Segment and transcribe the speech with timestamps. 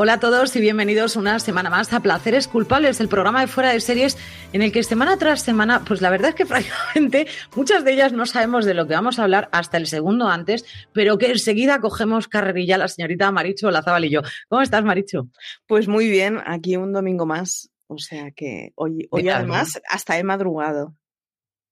[0.00, 3.72] Hola a todos y bienvenidos una semana más a Placeres Culpables, el programa de fuera
[3.72, 4.16] de series
[4.52, 7.26] en el que semana tras semana, pues la verdad es que francamente
[7.56, 10.64] muchas de ellas no sabemos de lo que vamos a hablar hasta el segundo antes,
[10.92, 14.20] pero que enseguida cogemos carrerilla la señorita Maricho Lazábal y yo.
[14.48, 15.30] ¿Cómo estás, Maricho?
[15.66, 20.22] Pues muy bien, aquí un domingo más, o sea que hoy, hoy además hasta he
[20.22, 20.94] madrugado.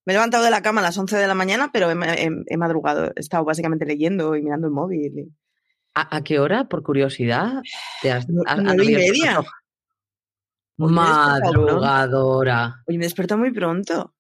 [0.04, 2.28] Me he levantado de la cama a las 11 de la mañana, pero he, he,
[2.48, 3.12] he madrugado.
[3.15, 5.32] He estado básicamente leyendo y mirando el móvil.
[5.96, 7.62] ¿A, ¿A, qué hora, por curiosidad,
[8.02, 9.40] te has, has nueve y media?
[10.76, 12.82] Madrugadora.
[12.86, 14.14] Hoy me despertó muy pronto.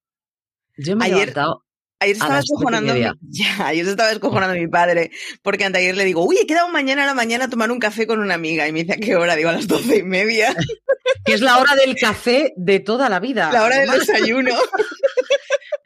[0.78, 1.66] Yo me he ayer, levantado
[2.00, 3.00] ayer estaba escojonando mi,
[3.30, 5.10] ya, ayer estaba escojonando a mi padre,
[5.42, 8.06] porque anteayer le digo, uy, he quedado mañana a la mañana a tomar un café
[8.06, 8.68] con una amiga.
[8.68, 9.36] Y me dice, ¿a qué hora?
[9.36, 10.54] Digo, a las doce y media.
[11.24, 13.50] que es la hora del café de toda la vida.
[13.52, 14.54] La hora del desayuno.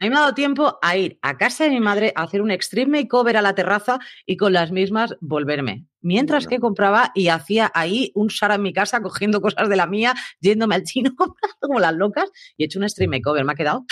[0.01, 2.41] A mí me ha dado tiempo a ir a casa de mi madre a hacer
[2.41, 5.85] un extreme makeover a la terraza y con las mismas volverme.
[6.01, 6.49] Mientras bueno.
[6.49, 10.15] que compraba y hacía ahí un Sara en mi casa cogiendo cosas de la mía,
[10.39, 11.11] yéndome al chino
[11.61, 13.45] como las locas y he hecho un extreme makeover.
[13.45, 13.85] Me ha quedado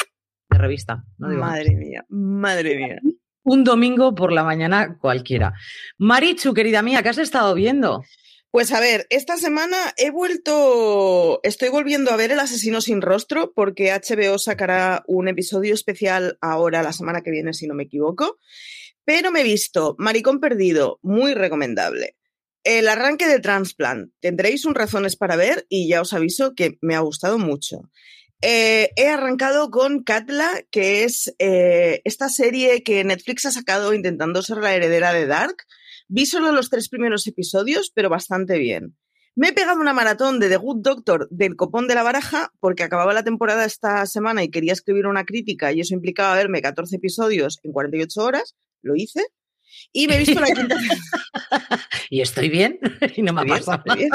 [0.49, 1.03] de revista.
[1.19, 2.99] No madre mía, madre mía.
[3.43, 5.53] Un domingo por la mañana cualquiera.
[5.99, 8.03] Marichu, querida mía, ¿qué has estado viendo?
[8.51, 13.53] Pues a ver, esta semana he vuelto, estoy volviendo a ver El asesino sin rostro
[13.53, 18.39] porque HBO sacará un episodio especial ahora, la semana que viene, si no me equivoco.
[19.05, 22.15] Pero me he visto Maricón Perdido, muy recomendable.
[22.63, 26.95] El arranque de Transplant, tendréis un razones para ver y ya os aviso que me
[26.95, 27.89] ha gustado mucho.
[28.41, 34.41] Eh, he arrancado con Katla, que es eh, esta serie que Netflix ha sacado intentando
[34.41, 35.57] ser la heredera de Dark.
[36.11, 38.97] Vi solo los tres primeros episodios, pero bastante bien.
[39.35, 42.81] Me he pegado una maratón de The Good Doctor del copón de la baraja porque
[42.81, 46.95] acababa la temporada esta semana y quería escribir una crítica y eso implicaba verme 14
[46.95, 48.56] episodios en 48 horas.
[48.81, 49.23] Lo hice.
[49.94, 50.75] Y me he visto la quinta.
[52.09, 52.79] y estoy bien
[53.15, 53.83] y no me ha pasado.
[53.95, 54.09] Bien,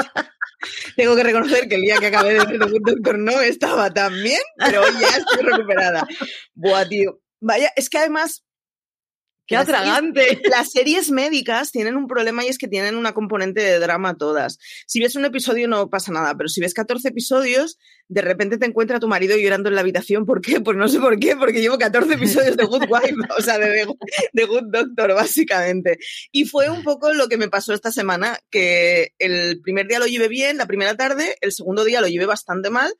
[0.97, 3.93] Tengo que reconocer que el día que acabé de ver The Good Doctor no estaba
[3.93, 6.05] tan bien, pero hoy ya estoy recuperada.
[6.55, 7.21] Buah, tío.
[7.39, 8.43] Vaya, es que además
[9.47, 10.21] ¡Qué atragante!
[10.21, 14.15] Series, las series médicas tienen un problema y es que tienen una componente de drama
[14.15, 14.57] todas.
[14.87, 17.77] Si ves un episodio no pasa nada, pero si ves 14 episodios,
[18.07, 20.25] de repente te encuentra tu marido llorando en la habitación.
[20.25, 20.61] ¿Por qué?
[20.61, 23.87] Pues no sé por qué, porque llevo 14 episodios de Good Wife, o sea, de,
[24.33, 25.97] de Good Doctor, básicamente.
[26.31, 30.07] Y fue un poco lo que me pasó esta semana, que el primer día lo
[30.07, 32.91] llevé bien, la primera tarde, el segundo día lo llevé bastante mal,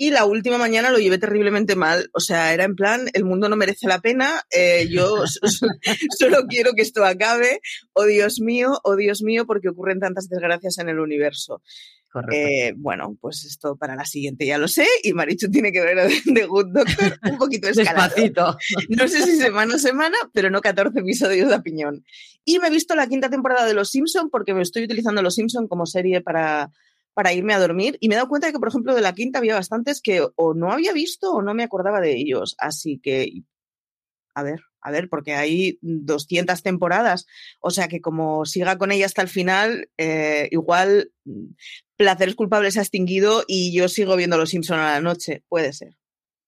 [0.00, 2.08] Y la última mañana lo llevé terriblemente mal.
[2.14, 5.24] O sea, era en plan, el mundo no merece la pena, eh, yo
[6.18, 7.60] solo quiero que esto acabe.
[7.94, 11.62] Oh Dios mío, oh Dios mío, porque ocurren tantas desgracias en el universo.
[12.32, 14.86] Eh, bueno, pues esto para la siguiente ya lo sé.
[15.02, 18.14] Y Marichu tiene que ver de Good Doctor un poquito escalado.
[18.14, 18.56] Despacito.
[18.90, 22.04] No sé si semana a semana, pero no 14 episodios de apiñón.
[22.44, 25.34] Y me he visto la quinta temporada de Los Simpson porque me estoy utilizando Los
[25.34, 26.70] Simpson como serie para,
[27.18, 27.98] para irme a dormir.
[27.98, 30.24] Y me he dado cuenta de que, por ejemplo, de la quinta había bastantes que
[30.36, 32.54] o no había visto o no me acordaba de ellos.
[32.58, 33.42] Así que,
[34.36, 37.26] a ver, a ver, porque hay 200 temporadas,
[37.58, 41.46] o sea que como siga con ella hasta el final, eh, igual mm,
[41.96, 45.96] Placeres Culpables ha extinguido y yo sigo viendo Los Simpson a la noche, puede ser.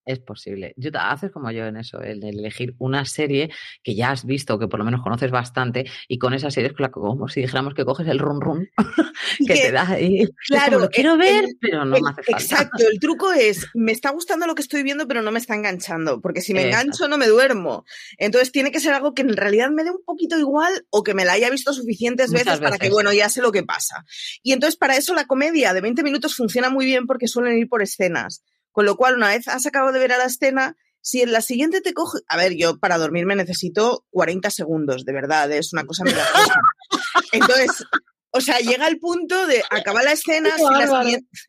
[0.04, 0.72] Es posible.
[0.76, 3.50] Yo, haces como yo en eso, el de elegir una serie
[3.82, 6.90] que ya has visto, que por lo menos conoces bastante, y con esa serie es
[6.90, 8.68] como si dijéramos que coges el run run
[9.46, 10.26] que, te da ahí.
[10.48, 12.42] Claro, lo quiero ver, pero no me hace falta.
[12.42, 15.54] Exacto, el truco es, me está gustando lo que estoy viendo, pero no me está
[15.54, 17.84] enganchando, porque si me engancho no me duermo.
[18.16, 21.14] Entonces tiene que ser algo que en realidad me dé un poquito igual o que
[21.14, 24.04] me la haya visto suficientes veces, para que, bueno, ya sé lo que pasa.
[24.42, 27.68] Y entonces para eso la comedia de 20 minutos funciona muy bien porque suelen ir
[27.68, 28.42] por escenas.
[28.72, 31.40] Con lo cual, una vez has acabado de ver a la escena, si en la
[31.40, 32.18] siguiente te coge.
[32.28, 36.60] A ver, yo para dormirme necesito 40 segundos, de verdad, es una cosa maravillosa.
[37.32, 37.84] Entonces,
[38.32, 40.50] o sea, llega el punto de acabar la escena,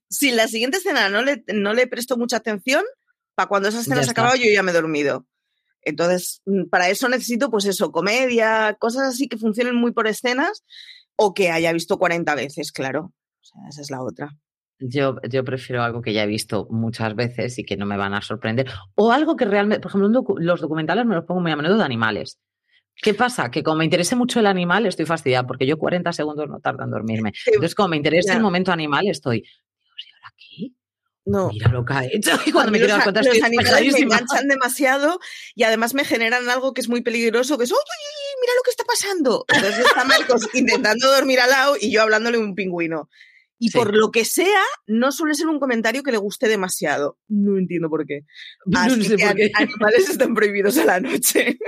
[0.10, 2.84] si la, siguiente, escena no le, no le presto mucha atención,
[3.36, 5.28] para cuando esa escena se ha acabado yo ya me he dormido.
[5.84, 10.64] Entonces, mm, para eso necesito, pues eso, comedia, cosas así que funcionen muy por escenas
[11.16, 13.14] o que haya visto 40 veces, claro.
[13.42, 14.30] O sea, esa es la otra.
[14.82, 18.14] Yo, yo prefiero algo que ya he visto muchas veces y que no me van
[18.14, 18.68] a sorprender.
[18.96, 21.84] O algo que realmente, por ejemplo, los documentales me los pongo muy a menudo de
[21.84, 22.40] animales.
[22.96, 23.50] ¿Qué pasa?
[23.50, 26.88] Que como me interese mucho el animal, estoy fastidiada, porque yo 40 segundos no tardan
[26.88, 27.34] en dormirme.
[27.46, 30.76] Entonces, como me interesa el momento animal, estoy, Dios, ¿y ahora aquí?
[31.26, 31.50] No.
[31.50, 32.32] Mira lo que ha hecho.
[32.46, 35.20] Y cuando me los, los animales me enganchan demasiado
[35.56, 37.78] y además me generan algo que es muy peligroso, que es, ¡Uy,
[38.42, 39.46] mira lo que está pasando!
[39.48, 43.10] Entonces está Marcos intentando dormir al lado y yo hablándole un pingüino.
[43.64, 47.20] Y por lo que sea, no suele ser un comentario que le guste demasiado.
[47.28, 48.26] No entiendo por qué.
[48.74, 51.60] Así que animales están prohibidos a la noche.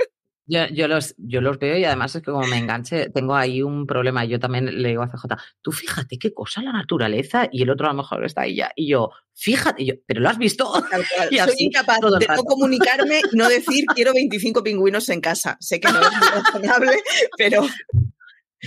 [0.46, 3.62] Yo, yo, los, yo los veo y además es que como me enganche, tengo ahí
[3.62, 4.24] un problema.
[4.24, 7.86] Yo también le digo a CJ, tú fíjate qué cosa la naturaleza y el otro
[7.86, 8.72] a lo mejor está ahí ya.
[8.74, 10.68] Y yo, fíjate, yo, pero lo has visto.
[11.30, 15.56] y Soy incapaz de no comunicarme y no decir quiero 25 pingüinos en casa.
[15.60, 17.00] Sé que no es razonable,
[17.38, 17.64] pero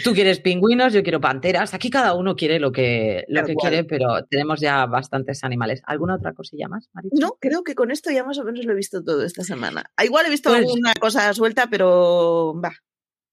[0.03, 1.73] Tú quieres pingüinos, yo quiero panteras.
[1.73, 5.81] Aquí cada uno quiere lo que, lo que quiere, pero tenemos ya bastantes animales.
[5.85, 7.17] ¿Alguna otra cosilla más, Marichu?
[7.19, 9.91] No, creo que con esto ya más o menos lo he visto todo esta semana.
[9.95, 12.73] Ah, igual he visto pues alguna cosa suelta, pero va.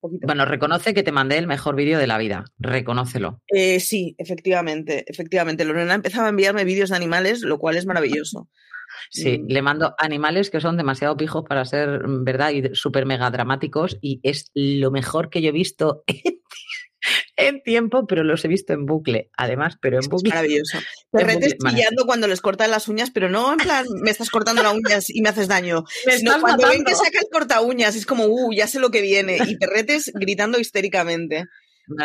[0.02, 2.44] Bueno, reconoce que te mandé el mejor vídeo de la vida.
[2.58, 3.40] Reconócelo.
[3.48, 5.64] Eh, sí, efectivamente, efectivamente.
[5.64, 8.48] Lorena empezaba a enviarme vídeos de animales, lo cual es maravilloso.
[9.10, 9.46] Sí, mm.
[9.48, 13.98] le mando animales que son demasiado pijos para ser mm, verdad y súper mega dramáticos
[14.00, 16.33] y es lo mejor que yo he visto en,
[17.64, 20.28] tiempo, pero los he visto en bucle, además, pero en bucle.
[20.28, 20.78] Es maravilloso.
[21.10, 24.74] Perretes chillando cuando les cortan las uñas, pero no en plan, me estás cortando las
[24.74, 25.84] uñas y me haces daño.
[26.16, 29.00] sino cuando ven que saca el corta uñas, es como, uh, ya sé lo que
[29.00, 29.38] viene.
[29.46, 31.44] Y perretes gritando histéricamente.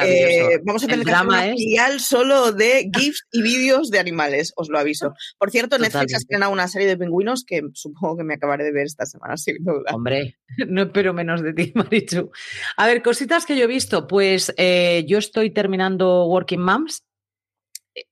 [0.03, 4.51] Eh, vamos a tener que hacer un filial solo de GIFs y vídeos de animales,
[4.55, 5.13] os lo aviso.
[5.37, 8.71] Por cierto, Netflix ha estrenado una serie de pingüinos que supongo que me acabaré de
[8.71, 9.91] ver esta semana, sin duda.
[9.93, 10.37] Hombre,
[10.67, 12.31] no espero menos de ti, Marichu.
[12.77, 14.07] A ver, cositas que yo he visto.
[14.07, 17.03] Pues eh, yo estoy terminando Working Moms.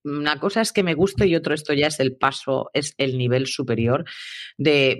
[0.03, 3.17] Una cosa es que me guste y otro esto ya es el paso, es el
[3.17, 4.03] nivel superior
[4.57, 4.97] de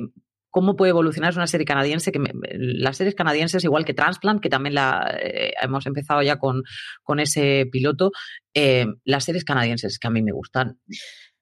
[0.50, 1.32] cómo puede evolucionar.
[1.32, 2.20] Es una serie canadiense que
[2.54, 6.64] las series canadienses, igual que Transplant, que también la eh, hemos empezado ya con,
[7.04, 8.12] con ese piloto,
[8.54, 10.80] eh, las series canadienses que a mí me gustan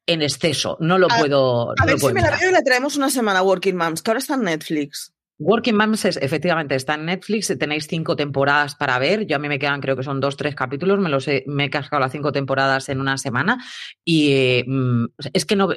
[0.08, 0.78] en exceso.
[0.80, 1.72] No lo puedo.
[1.80, 4.20] A ver si me la veo y la traemos una semana Working Moms, que ahora
[4.20, 5.12] está en Netflix.
[5.38, 9.26] Working Moms efectivamente está en Netflix, tenéis cinco temporadas para ver.
[9.26, 11.66] Yo a mí me quedan, creo que son dos, tres capítulos, me los he, me
[11.66, 13.58] he cascado las cinco temporadas en una semana
[14.06, 15.70] y eh, mm, es que no,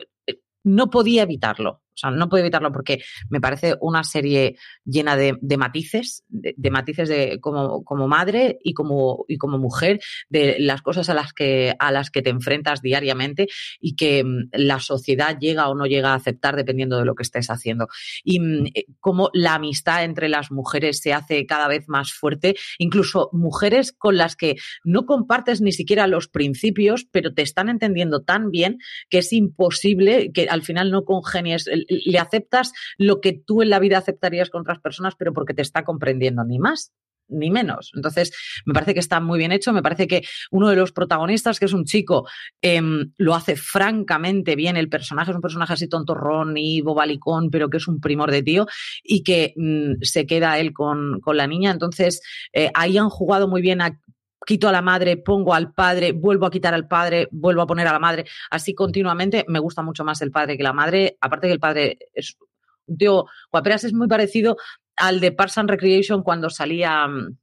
[0.63, 1.83] no podía evitarlo.
[1.99, 7.09] O sea, no puedo evitarlo porque me parece una serie llena de, matices, de, matices
[7.09, 11.75] de como, como madre y como, y como mujer, de las cosas a las, que,
[11.79, 13.49] a las que te enfrentas diariamente
[13.81, 17.25] y que mm, la sociedad llega o no llega a aceptar dependiendo de lo que
[17.25, 17.89] estés haciendo.
[18.23, 22.55] Y mm, eh, cómo la amistad entre las mujeres se hace cada vez más fuerte,
[22.79, 28.23] incluso mujeres con las que no compartes ni siquiera los principios, pero te están entendiendo
[28.23, 28.79] tan bien
[29.11, 33.79] que es imposible que al final no congenies le aceptas lo que tú en la
[33.79, 36.93] vida aceptarías con otras personas, pero porque te está comprendiendo ni más.
[37.31, 37.91] ni menos.
[37.95, 38.33] Entonces,
[38.65, 41.67] me parece que está muy bien hecho, me parece que uno de los protagonistas, que
[41.67, 42.27] es un chico,
[42.63, 47.69] em, lo hace francamente bien, el personaje es un personaje así tontorrón y bobalicón, pero
[47.69, 48.67] que es un primor de tío
[49.05, 51.71] y que mm, se queda él con, la niña.
[51.71, 52.23] Entonces,
[52.55, 54.01] eh, ahí han jugado muy bien a
[54.49, 57.87] quito a la madre, pongo al padre, vuelvo a quitar al padre, vuelvo a poner
[57.87, 59.45] a la madre, así continuamente.
[59.47, 61.19] Me gusta mucho más el padre que la madre.
[61.21, 62.39] Aparte que el padre es
[62.87, 64.57] un tío, Guaperas es muy parecido
[64.97, 67.37] al de Parks and Recreation cuando salía mm,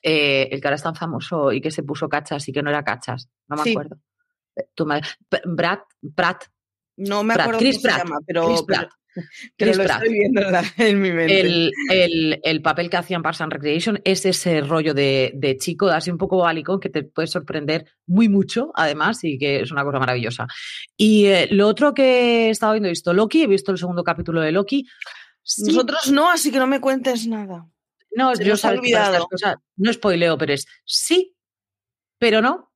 [0.00, 2.70] eh, el que ahora es tan famoso y que se puso cachas y que no
[2.70, 3.28] era cachas.
[3.48, 3.98] No me acuerdo.
[4.54, 4.68] Eh,
[5.44, 5.80] Brad,
[6.14, 6.44] Pratt.
[6.98, 8.54] No me acuerdo cómo se llama, pero,
[9.58, 10.42] lo estoy viendo
[10.76, 11.70] en, mi mente.
[12.42, 16.18] El, papel que hacía en Parks and Recreation es ese rollo de, chico, así un
[16.18, 20.46] poco balicón, que te puede sorprender muy mucho, además, y que es una cosa maravillosa.
[20.96, 24.04] Y eh, lo otro que he estado viendo, he visto Loki, he visto el segundo
[24.04, 24.86] capítulo de Loki.
[25.58, 27.66] Nosotros no, así que no me cuentes nada.
[28.14, 29.28] No, yo he olvidado.
[29.76, 31.36] no spoileo, pero es sí,
[32.18, 32.72] pero no,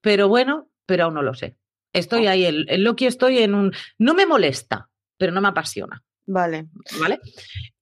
[0.00, 1.56] pero bueno, pero aún no lo sé.
[1.92, 3.72] Estoy ahí, el, Loki estoy en un...
[3.98, 6.02] No me molesta, pero no me apasiona.
[6.26, 6.66] Vale.
[7.00, 7.20] ¿Vale?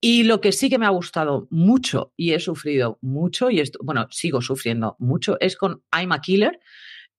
[0.01, 3.79] Y lo que sí que me ha gustado mucho y he sufrido mucho, y esto,
[3.83, 6.61] bueno, sigo sufriendo mucho, es con I'm a Killer,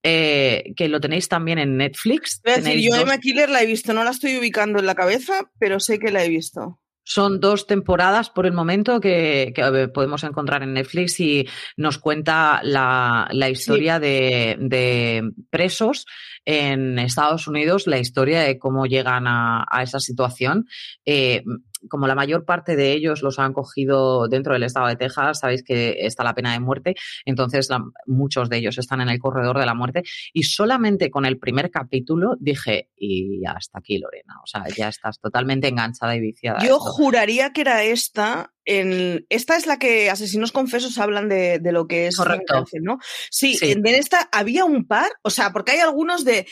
[0.03, 2.41] eh, que lo tenéis también en Netflix.
[2.45, 5.79] yo I'm a Killer la he visto, no la estoy ubicando en la cabeza, pero
[5.79, 6.79] sé que la he visto.
[7.07, 9.53] Son dos temporadas por el momento que,
[9.93, 11.47] podemos encontrar en Netflix y
[11.77, 16.07] nos cuenta la, historia de, presos
[16.45, 20.67] en Estados Unidos, la historia de cómo llegan a, esa situación.
[21.05, 21.43] Eh,
[21.89, 25.63] como la mayor parte de ellos los han cogido dentro del estado de Texas, sabéis
[25.63, 27.67] que está la pena de muerte, entonces
[28.05, 31.71] muchos de ellos están en el corredor de la muerte y solamente con el primer
[31.71, 36.65] capítulo dije, y hasta aquí Lorena, o sea, ya estás totalmente enganchada y viciada.
[36.65, 41.87] Yo juraría que era esta, en, esta es la que asesinos confesos hablan de, lo
[41.87, 42.65] que es Correcto.
[42.81, 42.99] ¿no?
[43.29, 46.47] Sí, sí, en esta había un par, o sea, porque hay algunos de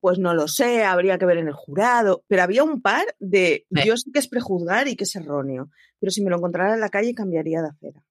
[0.00, 3.66] pues no lo sé, habría que ver en el jurado, pero había un par de
[3.70, 6.80] yo sé que es prejuzgar y que es erróneo, pero si me lo encontrara en
[6.80, 8.02] la calle cambiaría de acera.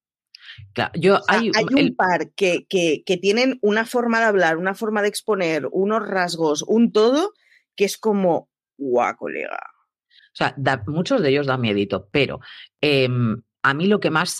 [0.95, 5.67] yo, hay, un par que, que, tienen una forma de hablar, una forma de exponer,
[5.71, 7.33] unos rasgos, un todo,
[7.75, 9.59] que es como, guau, colega.
[10.07, 10.55] O sea,
[10.87, 12.39] muchos de ellos dan miedito, pero
[12.81, 14.39] em, a mí lo que más,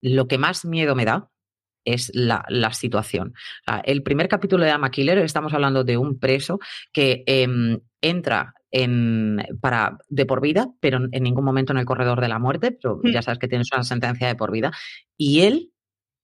[0.00, 1.30] lo que más miedo me da
[1.84, 3.34] es la, situación.
[3.84, 6.58] el primer capítulo de Ama Killer, estamos hablando de un preso
[6.92, 12.20] que em, entra en, para, de por vida, pero en ningún momento en el corredor
[12.20, 13.12] de la muerte, pero hmm.
[13.12, 14.72] ya sabes que tienes una sentencia de por vida,
[15.16, 15.72] y él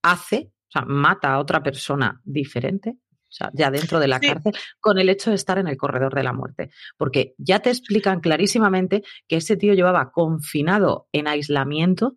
[0.02, 4.52] hace, o sea, mata a otra persona diferente, o sea, ya dentro de la cárcel,
[4.78, 6.70] con el hecho de estar en el corredor de la muerte.
[6.96, 12.14] Porque ya te explican clarísimamente que ese tío llevaba confinado en aislamiento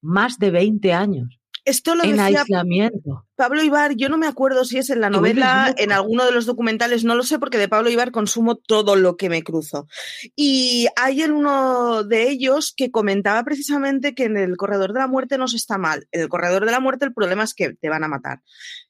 [0.00, 1.40] más de 20 años.
[1.64, 3.26] Esto lo en aislamiento.
[3.36, 6.44] Pablo Ibar, yo no me acuerdo si es en la novela, en alguno de los
[6.44, 9.88] documentales, no lo sé porque de Pablo Ibar consumo todo lo que me cruzo.
[10.36, 15.06] Y hay en uno de ellos que comentaba precisamente que en el corredor de la
[15.06, 16.06] muerte no se está mal.
[16.12, 18.42] En el corredor de la muerte el problema es que te van a matar.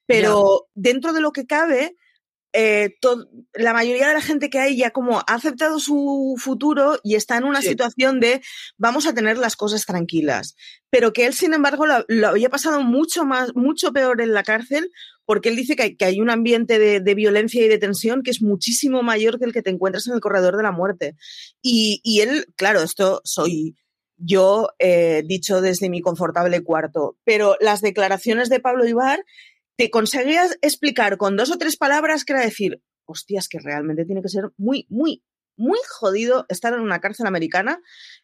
[0.06, 1.96] Pero dentro de lo que cabe,
[2.56, 2.96] eh,
[3.54, 7.36] la mayoría de la gente que hay ya como ha aceptado su futuro y está
[7.36, 8.42] en una situación de
[8.78, 10.54] vamos a tener las cosas tranquilas.
[10.88, 14.92] Pero que él, sin embargo, lo, había pasado mucho más, mucho peor en la cárcel
[15.24, 19.02] porque él dice que hay, un ambiente de, violencia y de tensión que es muchísimo
[19.02, 21.16] mayor que el que te encuentras en el corredor de la muerte.
[21.60, 23.74] Y, él, claro, esto soy
[24.16, 29.24] yo eh, dicho desde mi confortable cuarto, pero las declaraciones de Pablo Ibar
[29.76, 34.22] te conseguías explicar con dos o tres palabras que era decir, hostias, que realmente tiene
[34.22, 35.22] que ser muy, muy,
[35.56, 37.80] muy jodido estar en una cárcel americana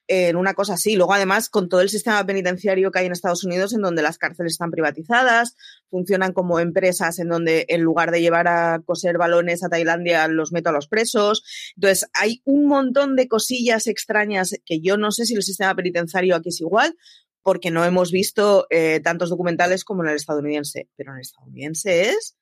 [0.09, 0.97] en una cosa así.
[0.97, 4.19] Luego, además, con todo el sistema penitenciario que hay en Estados Unidos, en donde las
[4.19, 5.55] cárceles están privatizadas,
[5.89, 10.51] funcionan como empresas en donde en lugar de llevar a coser balones a Tailandia, los
[10.51, 11.45] meto a los presos.
[11.77, 16.35] Entonces, hay un montón de cosillas extrañas que yo no sé si el sistema penitenciario
[16.35, 16.97] aquí es igual,
[17.43, 20.89] porque no hemos visto eh, tantos documentales como en el estadounidense.
[20.97, 22.37] Pero en el estadounidense es.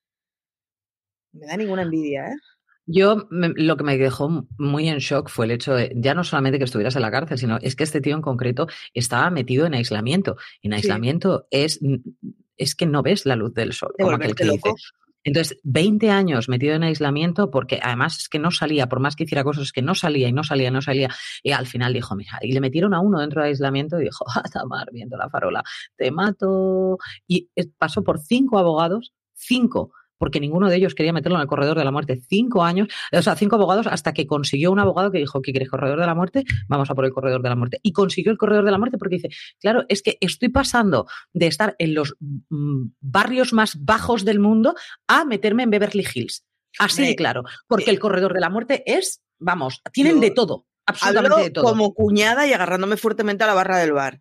[1.33, 2.37] Me da ninguna envidia, ¿eh?
[2.91, 6.57] Yo lo que me dejó muy en shock fue el hecho de ya no solamente
[6.57, 9.75] que estuvieras en la cárcel, sino es que este tío en concreto estaba metido en
[9.75, 10.39] aislamiento.
[10.63, 11.81] En aislamiento es,
[12.57, 14.71] es que no ves la luz del sol, como aquel que dice.
[15.29, 19.25] Entonces, 20 años metido en aislamiento porque además es que no salía, por más que
[19.25, 21.11] hiciera cosas, es que no salía y no salía, no salía.
[21.43, 24.25] Y al final dijo, mira, y le metieron a uno dentro de aislamiento y dijo,
[24.35, 25.63] a Tamar, viendo la farola,
[25.97, 26.97] te mato.
[27.27, 31.79] Y pasó por cinco abogados, cinco porque ninguno de ellos quería meterlo en el corredor
[31.79, 32.21] de la muerte.
[32.29, 35.71] Cinco años, o sea, cinco abogados hasta que consiguió un abogado que dijo, ¿qué quieres,
[35.71, 36.45] corredor de la muerte?
[36.69, 37.79] Vamos a por el corredor de la muerte.
[37.83, 41.47] Y consiguió el corredor de la muerte porque dice, claro, es que estoy pasando de
[41.47, 44.75] estar en los mm, barrios más bajos del mundo
[45.07, 46.45] a meterme en Beverly Hills.
[46.79, 50.67] Así de claro, porque el corredor de la muerte es, vamos, tienen de todo.
[50.87, 51.65] Absolutamente de todo.
[51.65, 54.19] como cuñada y agarrándome fuertemente a la barra del bar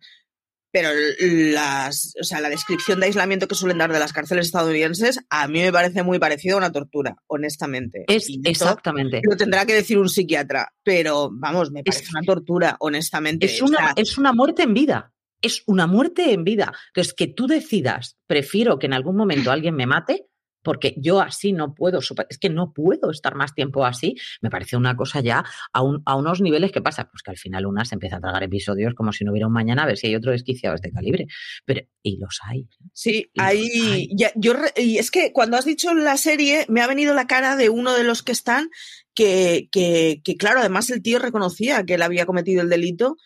[0.70, 5.20] pero las, o sea, la descripción de aislamiento que suelen dar de las cárceles estadounidenses
[5.30, 8.04] a mí me parece muy parecido a una tortura, honestamente.
[8.08, 9.20] Es exactamente.
[9.24, 13.46] Lo tendrá que decir un psiquiatra, pero vamos, me parece una tortura, honestamente.
[13.46, 15.12] Es una, es una muerte en vida.
[15.40, 16.72] Es una muerte en vida.
[16.92, 20.26] Que es que tú decidas, prefiero que en algún momento alguien me mate
[20.62, 24.76] porque yo así no puedo, es que no puedo estar más tiempo así, me parece
[24.76, 27.94] una cosa ya a, a unos niveles que pasa, pues que al final una se
[27.94, 30.32] empieza a tragar episodios como si no hubiera un mañana, a ver si hay otro
[30.32, 31.26] desquiciado de este calibre,
[31.64, 32.68] pero y los hay.
[32.92, 37.26] Sí, hay, yo, y es que cuando has dicho la serie, me ha venido la
[37.26, 38.70] cara de uno de los que están,
[39.14, 43.16] que, que, que claro, además el tío reconocía que él había cometido el delito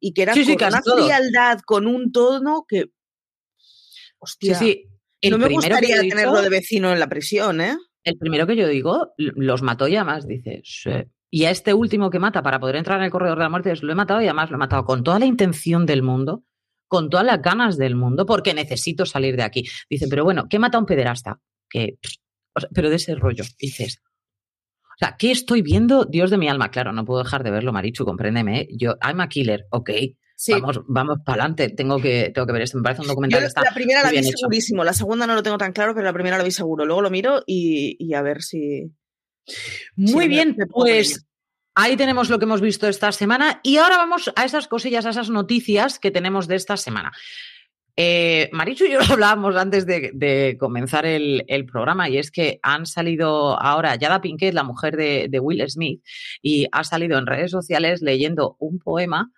[0.00, 2.86] y que era con una frialdad, con un tono que...
[4.18, 4.56] Hostia.
[4.56, 4.91] Sí, sí
[5.30, 7.76] no me gustaría tenerlo de vecino en la prisión, ¿eh?
[8.04, 10.62] El primero que yo digo, los mató y además dice,
[11.30, 13.72] y a este último que mata para poder entrar en el corredor de la muerte,
[13.80, 16.44] lo he matado y además lo he matado con toda la intención del mundo,
[16.88, 19.64] con todas las ganas del mundo, porque necesito salir de aquí.
[19.88, 21.40] Dice, pero bueno, ¿qué mata a un pederasta?
[21.70, 21.96] Que,
[22.74, 24.02] pero de ese rollo, dices.
[24.82, 26.04] O sea, ¿qué estoy viendo?
[26.04, 28.68] Dios de mi alma, claro, no puedo dejar de verlo, Marichu, compréndeme.
[28.76, 29.90] Yo, I'm a killer, ok,
[30.48, 32.78] Vamos, vamos para adelante, tengo que, tengo que ver esto.
[32.78, 33.42] Me parece un documental.
[33.42, 36.38] la primera la vi segurísimo, la segunda no lo tengo tan claro, pero la primera
[36.38, 36.84] la vi seguro.
[36.84, 38.90] Luego lo miro y, a ver si.
[39.96, 41.26] Muy bien, pues
[41.74, 43.60] ahí tenemos lo que hemos visto esta semana.
[43.62, 47.12] Y ahora vamos a esas cosillas, a esas noticias que tenemos de esta semana.
[47.94, 53.60] Eh, Marichu y yo hablábamos antes de, comenzar el, programa y es que han salido
[53.60, 56.02] ahora Yada Pinkett, la mujer de, de Will Smith,
[56.40, 59.30] y ha salido en redes sociales leyendo un poema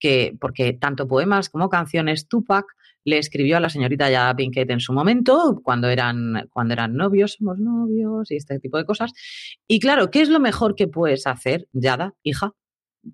[0.00, 2.66] que, porque tanto poemas como canciones, Tupac
[3.04, 7.36] le escribió a la señorita ya Pinkett en su momento, cuando eran, cuando eran novios,
[7.38, 9.12] somos novios y este tipo de cosas.
[9.66, 12.52] Y claro, ¿qué es lo mejor que puedes hacer, Yada, hija?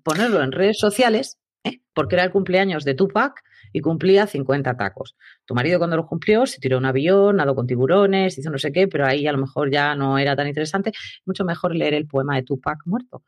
[0.03, 1.81] Ponerlo en redes sociales, ¿eh?
[1.93, 3.41] porque era el cumpleaños de Tupac
[3.71, 5.15] y cumplía 50 tacos.
[5.45, 8.71] Tu marido cuando lo cumplió se tiró un avión, nadó con tiburones, hizo no sé
[8.71, 10.91] qué, pero ahí a lo mejor ya no era tan interesante.
[11.25, 13.23] Mucho mejor leer el poema de Tupac muerto.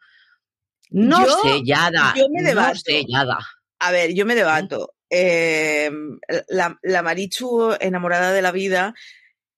[0.91, 2.13] No sé, Yada.
[2.17, 2.73] Yo me debato.
[2.73, 3.37] No sé, Yada.
[3.79, 4.93] A ver, yo me debato.
[5.09, 8.93] Em, la, Marichu, enamorada de la vida,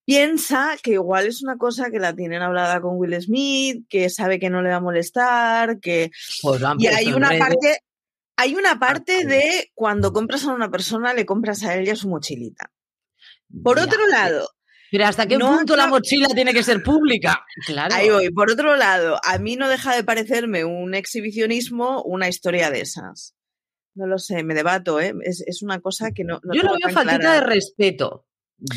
[0.06, 4.40] piensa que igual es una cosa que la tienen hablada con Will Smith, que sabe
[4.40, 6.12] que no le va a molestar, que...
[6.42, 7.80] Pues y hay una parte...
[8.38, 12.72] Hay una parte de cuando compras a una persona, le compras a ella su mochilita.
[13.62, 14.50] Por otro lado,
[14.92, 17.46] pero ¿hasta qué punto la mochila tiene que ser pública?
[17.66, 17.96] Claro.
[17.96, 18.30] Ahí voy.
[18.30, 23.34] Por otro lado, a mí no deja de parecerme un exhibicionismo una historia de esas.
[23.94, 25.14] No lo sé, me debato, ¿eh?
[25.24, 26.40] Es, una cosa que no.
[26.54, 28.26] Yo lo veo faltita de respeto.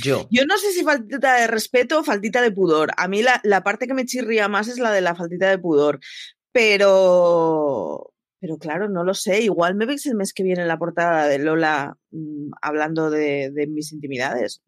[0.03, 0.27] Yo.
[0.31, 2.91] Yo no sé si faltita de respeto o faltita de pudor.
[2.97, 5.59] A mí la, la parte que me chirría más es la de la faltita de
[5.59, 6.01] pudor.
[6.53, 8.11] Pero.
[8.41, 9.41] Pero claro, no lo sé.
[9.43, 13.51] Igual me veis el mes que viene en la portada de Lola mm, hablando de,
[13.51, 14.63] de mis intimidades.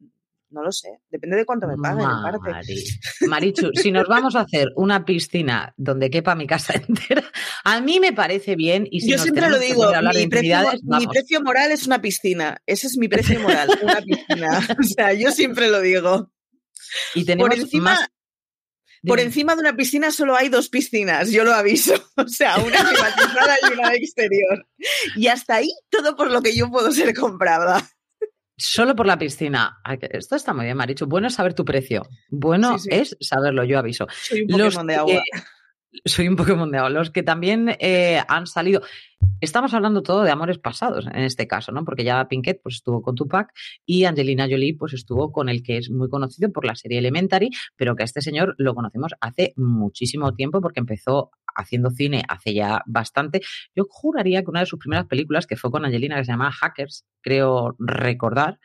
[0.49, 2.07] No lo sé, depende de cuánto me paguen.
[3.27, 7.25] Marichu, si nos vamos a hacer una piscina donde quepa mi casa entera,
[7.65, 8.87] a mí me parece bien.
[8.91, 12.63] Y Yo siempre lo digo, mi, precio, mi, precio, moral es una piscina.
[12.65, 14.61] Ese es mi precio moral, una piscina.
[14.79, 16.31] O sea, yo siempre lo digo.
[17.15, 18.09] Y tenemos por encima,
[19.07, 21.95] Por encima de una piscina solo hay dos piscinas, yo lo aviso.
[22.17, 24.67] O sea, una privatizada y una exterior.
[25.17, 27.89] Y hasta ahí todo por lo que yo puedo ser comprada.
[28.57, 29.81] Solo por la piscina.
[30.11, 31.07] esto está muy bien, Marichu.
[31.07, 32.03] Bueno es saber tu precio.
[32.31, 34.07] Bueno es saberlo, yo aviso.
[34.11, 35.23] Soy un Pokémon de agua.
[36.05, 36.91] soy un Pokémon de agua.
[36.91, 38.81] Los que también eh, han salido.
[39.41, 41.85] Estamos hablando todo de amores pasados en este caso, ¿no?
[41.85, 43.53] Porque ya Pinkett pues, estuvo con Tupac
[43.85, 47.51] y Angelina Jolie pues, estuvo con el que es muy conocido por la serie Elementary,
[47.77, 52.55] pero que a este señor lo conocemos hace muchísimo tiempo porque empezó haciendo cine hace
[52.55, 53.41] ya bastante.
[53.75, 56.53] Yo juraría que una de sus primeras películas, que fue con Angelina, que se llamaba
[56.53, 58.59] Hackers, creo recordar,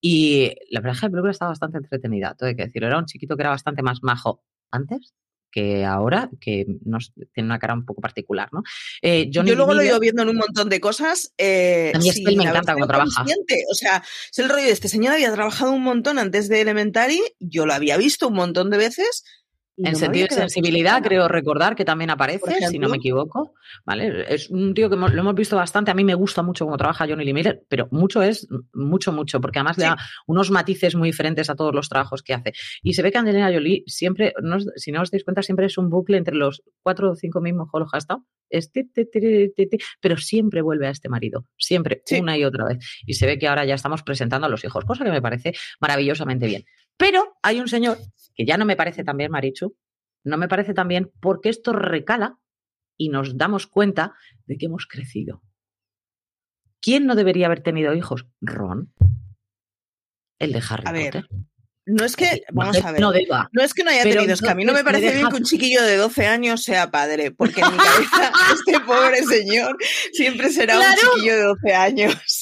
[0.00, 2.88] y la verdad es que la película estaba bastante entretenida, todo hay que decirlo.
[2.88, 5.14] Era un chiquito que era bastante más majo antes
[5.50, 8.62] que ahora, que nos, tiene una cara un poco particular, ¿no?
[9.02, 11.32] Eh, Yo luego lo he ido viendo en un montón de cosas.
[11.38, 13.24] Eh, a mí es que me encanta cómo trabaja.
[13.70, 17.20] O sea, es el rollo de este señor había trabajado un montón antes de Elementary,
[17.38, 19.24] yo lo había visto un montón de veces,
[19.78, 23.54] en sentido de sensibilidad, creo recordar que también aparece, si no me equivoco.
[23.84, 24.24] ¿Vale?
[24.32, 25.90] Es un tío que lo hemos visto bastante.
[25.90, 29.40] A mí me gusta mucho cómo trabaja Johnny Lee Miller, pero mucho es mucho, mucho,
[29.40, 32.52] porque además le da unos matices muy diferentes a todos los trabajos que hace.
[32.82, 34.34] Y se ve que Angelina Jolie siempre,
[34.76, 37.68] si no os dais cuenta, siempre es un bucle entre los cuatro o cinco mismos
[37.72, 38.24] Holo estado
[40.00, 42.78] pero siempre vuelve a este marido, siempre, una y otra vez.
[43.06, 45.52] Y se ve que ahora ya estamos presentando a los hijos, cosa que me parece
[45.80, 46.64] maravillosamente bien.
[46.98, 47.98] Pero hay un señor
[48.34, 49.74] que ya no me parece tan bien, Marichu,
[50.24, 52.38] no me parece tan bien porque esto recala
[52.98, 54.14] y nos damos cuenta
[54.46, 55.42] de que hemos crecido.
[56.80, 58.26] ¿Quién no debería haber tenido hijos?
[58.40, 58.92] Ron.
[60.38, 61.28] El de Harry Potter.
[61.90, 63.12] No es que, vamos a ver, no,
[63.62, 65.42] es que no haya tenido, es que a mí no me parece bien que un
[65.42, 69.78] chiquillo de 12 años sea padre, porque en mi cabeza este pobre señor
[70.12, 72.37] siempre será un chiquillo de 12 años.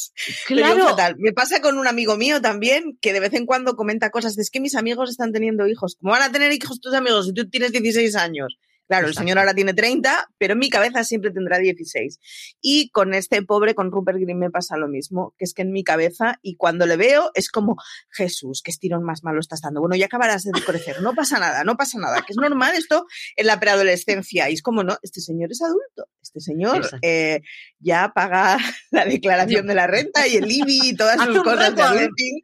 [0.46, 0.96] Claro.
[1.18, 4.50] Me pasa con un amigo mío también, que de vez en cuando comenta cosas es
[4.50, 5.96] que mis amigos están teniendo hijos.
[6.00, 8.59] ¿Cómo van a tener hijos tus amigos si tú tienes 16 años?
[8.88, 12.20] Claro, el señor ahora tiene 30, pero en mi cabeza siempre tendrá 16.
[12.61, 15.72] Y con este pobre, con Rupert Green me pasa lo mismo, que es que en
[15.72, 17.77] mi cabeza, y cuando le veo, es como,
[18.11, 19.81] Jesús, qué estirón más malo estás dando.
[19.81, 23.07] Bueno, ya acabarás de crecer, no pasa nada, no pasa nada, que es normal esto
[23.35, 24.49] en la preadolescencia.
[24.51, 27.40] Y es como, no, este señor es adulto, este señor eh,
[27.81, 28.59] ya paga
[28.90, 32.42] la declaración de la renta y el IBI y todas sus cosas de adulting.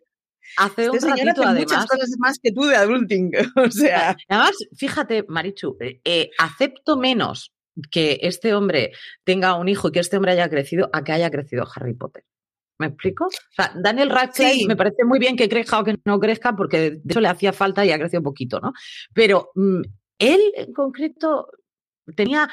[0.56, 1.58] Hace este un ratito, además.
[1.60, 3.30] muchas cosas más que tú de adulting.
[3.56, 4.16] o sea.
[4.28, 7.52] Además, fíjate, Marichu, eh, eh, acepto menos
[7.90, 8.92] que este hombre
[9.24, 12.24] tenga un hijo y que este hombre haya crecido a que haya crecido Harry Potter.
[12.78, 13.26] ¿Me explico?
[13.26, 16.90] O sea, Daniel Radcliffe me parece muy bien que crezca o que no crezca porque
[16.90, 18.72] de eso le hacía falta y ha crecido poquito, ¿no?
[19.14, 19.82] Pero mm,
[20.18, 21.48] él en concreto
[22.16, 22.48] tenía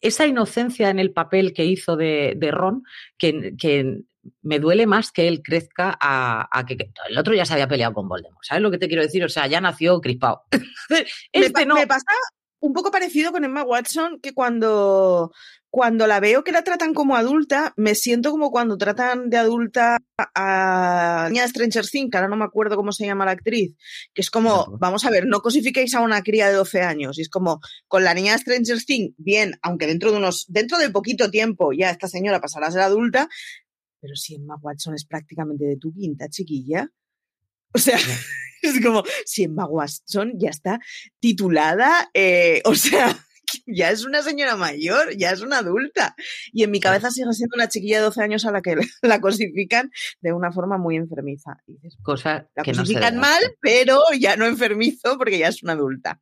[0.00, 2.82] esa inocencia en el papel que hizo de, Ron
[3.18, 4.00] que, que
[4.42, 6.76] me duele más que él crezca a, que,
[7.08, 8.44] el otro ya se había peleado con Voldemort.
[8.44, 9.24] ¿Sabes lo que te quiero decir?
[9.24, 10.42] O sea, ya nació crispado.
[11.32, 11.74] este no.
[11.74, 12.12] me pasa
[12.60, 15.32] un poco parecido con Emma Watson, que cuando,
[15.70, 19.98] cuando la veo que la tratan como adulta, me siento como cuando tratan de adulta
[20.34, 23.76] a niña de Stranger Things, que ahora no me acuerdo cómo se llama la actriz,
[24.12, 27.22] que es como, vamos a ver, no cosifiquéis a una cría de 12 años, y
[27.22, 30.90] es como, con la niña de Stranger Things, bien, aunque dentro de unos, dentro de
[30.90, 33.28] poquito tiempo ya esta señora pasará a ser adulta,
[34.00, 36.88] pero si Emma Watson es prácticamente de tu quinta, chiquilla.
[37.74, 37.98] O sea,
[38.62, 40.80] es como, si Emma Watson ya está
[41.20, 43.14] titulada, eh, o sea,
[43.66, 46.14] ya es una señora mayor, ya es una adulta.
[46.52, 49.20] Y en mi cabeza sigue siendo una chiquilla de 12 años a la que la
[49.20, 51.62] cosifican de una forma muy enfermiza.
[52.02, 56.20] Cosa la que cosifican mal, pero ya no enfermizo porque ya es una adulta.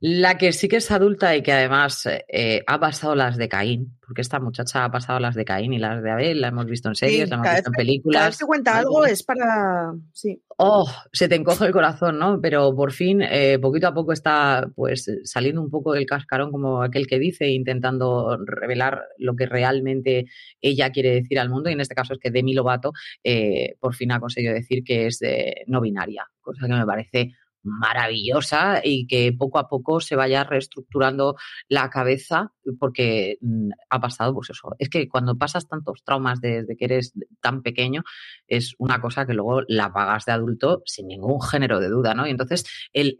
[0.00, 3.96] La que sí que es adulta y que además eh, ha pasado las de Caín,
[4.00, 6.88] porque esta muchacha ha pasado las de Caín y las de Abel, la hemos visto
[6.88, 8.18] en series, la hemos visto en películas.
[8.20, 9.92] Cada vez que cuenta algo es para.
[10.12, 10.40] Sí.
[10.58, 12.40] Oh, se te encoge el corazón, ¿no?
[12.40, 16.82] Pero por fin, eh, poquito a poco está pues saliendo un poco del cascarón, como
[16.82, 20.26] aquel que dice, intentando revelar lo que realmente
[20.60, 21.68] ella quiere decir al mundo.
[21.68, 22.92] Y en este caso es que Demi Lovato
[23.24, 25.20] eh, por fin ha conseguido decir que es
[25.66, 27.32] no binaria, cosa que me parece
[27.66, 31.36] maravillosa y que poco a poco se vaya reestructurando
[31.68, 34.74] la cabeza porque mm, ha pasado pues eso.
[34.78, 38.02] Es que cuando pasas tantos traumas desde que eres tan pequeño
[38.46, 42.26] es una cosa que luego la pagas de adulto sin ningún género de duda, ¿no?
[42.26, 43.16] Y entonces el,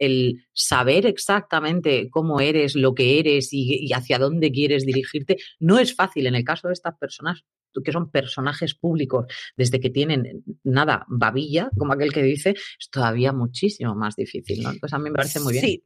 [0.53, 6.25] saber exactamente cómo eres, lo que eres y hacia dónde quieres dirigirte no es fácil
[6.27, 7.43] en el caso de estas personas
[7.83, 13.33] que son personajes públicos desde que tienen nada, babilla, como aquel que dice, es todavía
[13.33, 14.71] muchísimo más difícil, ¿no?
[14.71, 15.65] Entonces a mí me parece muy bien.
[15.65, 15.83] Sí.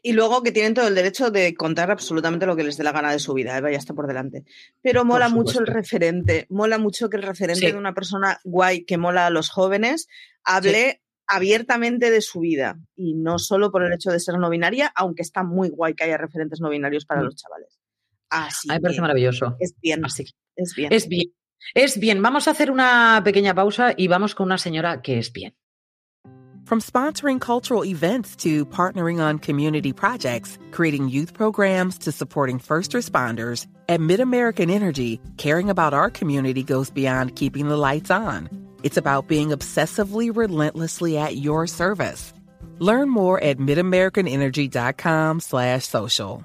[0.00, 2.92] Y luego que tienen todo el derecho de contar absolutamente lo que les dé la
[2.92, 4.44] gana de su vida, Eva ya está por delante.
[4.80, 8.96] Pero mola mucho el referente, mola mucho que el referente de una persona guay que
[8.96, 10.06] mola a los jóvenes
[10.44, 14.92] hable abiertamente de su vida y no solo por el hecho de ser no binaria,
[14.94, 17.24] aunque está muy guay que haya referentes no binarios para mm.
[17.24, 17.78] los chavales.
[18.30, 19.56] Así a mí me parece maravilloso.
[19.58, 20.04] Es bien.
[20.04, 20.24] Así
[20.58, 20.92] es bien.
[20.92, 21.32] Es bien.
[21.74, 22.22] Es bien.
[22.22, 25.54] Vamos a hacer una pequeña pausa y vamos con una señora que es bien.
[26.66, 32.92] From sponsoring cultural events to partnering on community projects, creating youth programs to supporting first
[32.92, 38.50] responders, at MidAmerican Energy, caring about our community goes beyond keeping the lights on.
[38.82, 42.34] It's about being obsessively relentlessly at your service.
[42.80, 46.44] Learn more at midamericanenergy.com slash social.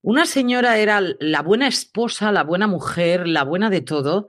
[0.00, 4.28] Una señora era la buena esposa, la buena mujer, la buena de todo.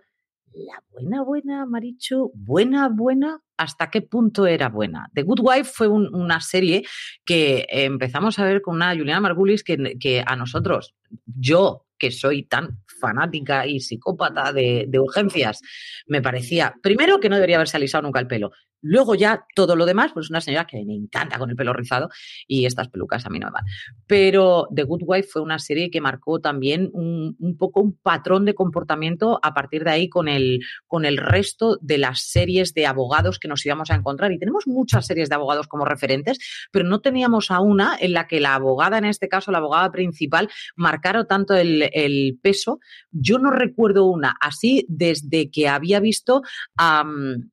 [0.51, 5.10] La buena, buena, Marichu, buena, buena, ¿hasta qué punto era buena?
[5.13, 6.84] The Good Wife fue una serie
[7.23, 12.43] que empezamos a ver con una Juliana Margulis que, que a nosotros, yo que soy
[12.43, 15.62] tan fanática y psicópata de, de, urgencias,
[16.08, 18.51] me parecía, primero, que no debería haberse alisado nunca el pelo.
[18.81, 22.09] Luego ya todo lo demás, pues una señora que me encanta con el pelo rizado
[22.47, 23.65] y estas pelucas a mí no me van.
[24.07, 28.53] Pero The Good Wife fue una serie que marcó también un, poco un patrón de
[28.53, 33.39] comportamiento a partir de ahí con el, con el resto de las series de abogados
[33.39, 34.31] que nos íbamos a encontrar.
[34.31, 36.39] Y tenemos muchas series de abogados como referentes,
[36.71, 39.91] pero no teníamos a una en la que la abogada, en este caso la abogada
[39.91, 42.79] principal, marcara tanto el, peso.
[43.11, 46.41] Yo no recuerdo una así desde que había visto.
[46.79, 47.49] Um,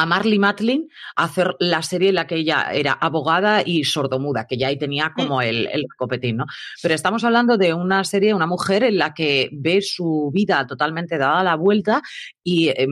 [0.00, 4.56] a Marley Matlin hacer la serie en la que ella era abogada y sordomuda, que
[4.56, 6.46] ya ahí tenía como el, el copetín, ¿no?
[6.82, 11.18] Pero estamos hablando de una serie, una mujer en la que ve su vida totalmente
[11.18, 12.00] dada la vuelta
[12.42, 12.88] y eh,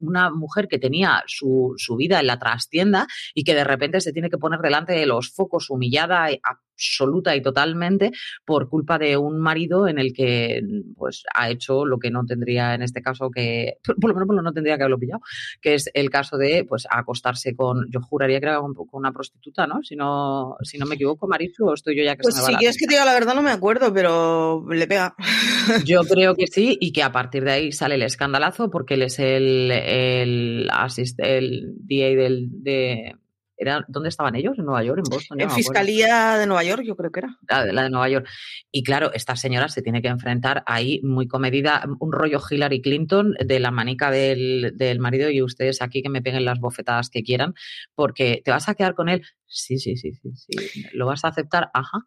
[0.00, 4.12] una mujer que tenía su, su, vida en la trastienda y que de repente se
[4.12, 6.28] tiene que poner delante de los focos humillada
[6.78, 8.12] absoluta y totalmente
[8.44, 10.62] por culpa de un marido en el que
[10.96, 14.52] pues ha hecho lo que no tendría en este caso que, por lo menos no
[14.52, 15.20] tendría que haberlo pillado,
[15.60, 19.66] que es el caso de pues acostarse con, yo juraría que era con, una prostituta,
[19.66, 19.82] ¿no?
[19.82, 22.46] Si no, si no me equivoco, Marichu, o estoy yo ya que pues se me
[22.46, 25.14] si va quieres que te diga la verdad no me acuerdo, pero le pega.
[25.84, 29.02] Yo creo que sí y que a partir de ahí sale el escandalazo porque él
[29.02, 33.16] es el, el, asist, el DA del, de,
[33.58, 34.58] era, ¿dónde estaban ellos?
[34.58, 35.02] ¿En Nueva York?
[35.04, 35.40] ¿En Boston?
[35.40, 37.36] En Fiscalía de Nueva York, yo creo que era.
[37.48, 38.28] La, la, de Nueva York.
[38.70, 43.34] Y claro, esta señora se tiene que enfrentar ahí muy comedida, un rollo Hillary Clinton
[43.44, 47.22] de la manica del, del marido y ustedes aquí que me peguen las bofetadas que
[47.22, 47.54] quieran,
[47.94, 49.22] porque te vas a quedar con él.
[49.46, 50.84] Sí, sí, sí, sí, sí.
[50.92, 51.70] ¿Lo vas a aceptar?
[51.74, 51.98] Ajá.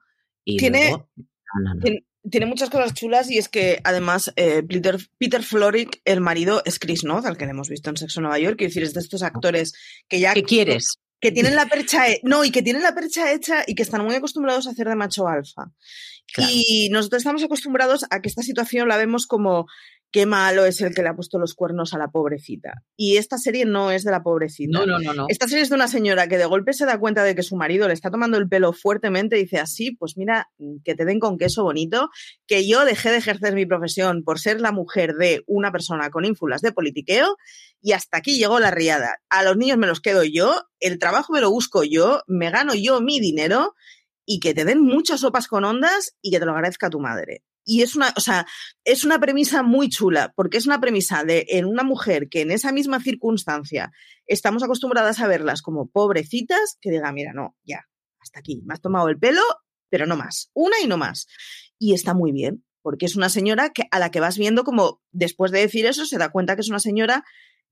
[0.43, 1.09] Y tiene, luego,
[1.63, 6.21] no, tiene, tiene, muchas cosas chulas y es que además eh, Peter, Peter Florrick, el
[6.21, 8.83] marido, es Chris Noth, al que le hemos visto en Sexo Nueva York, quiero decir,
[8.83, 9.73] es de estos actores
[10.07, 10.33] que ya...
[10.33, 10.97] ¿Qué quieres?
[11.21, 14.15] Que tienen la percha, no, y que tienen la percha hecha y que están muy
[14.15, 15.71] acostumbrados a hacer de macho alfa.
[16.33, 16.51] Claro.
[16.53, 19.67] Y nosotros estamos acostumbrados a que esta situación la vemos como
[20.11, 22.83] qué malo es el que le ha puesto los cuernos a la pobrecita.
[22.97, 24.79] Y esta serie no es de la pobrecita.
[24.79, 25.25] No, no, no, no.
[25.29, 27.55] Esta serie es de una señora que de golpe se da cuenta de que su
[27.55, 30.49] marido le está tomando el pelo fuertemente y dice así, pues mira,
[30.83, 32.09] que te den con queso bonito,
[32.45, 36.25] que yo dejé de ejercer mi profesión por ser la mujer de una persona con
[36.25, 37.37] ínfulas de politiqueo
[37.81, 39.17] y hasta aquí llegó la riada.
[39.29, 42.73] A los niños me los quedo yo, el trabajo me lo busco yo, me gano
[42.75, 43.75] yo mi dinero
[44.25, 47.43] y que te den muchas sopas con ondas y que te lo agradezca tu madre.
[47.63, 48.45] Y es una, o sea,
[48.83, 52.51] es una premisa muy chula, porque es una premisa de en una mujer que en
[52.51, 53.91] esa misma circunstancia
[54.25, 57.87] estamos acostumbradas a verlas como pobrecitas, que diga, mira, no, ya,
[58.19, 59.41] hasta aquí, me has tomado el pelo,
[59.89, 61.27] pero no más, una y no más.
[61.77, 65.01] Y está muy bien, porque es una señora que, a la que vas viendo como
[65.11, 67.23] después de decir eso se da cuenta que es una señora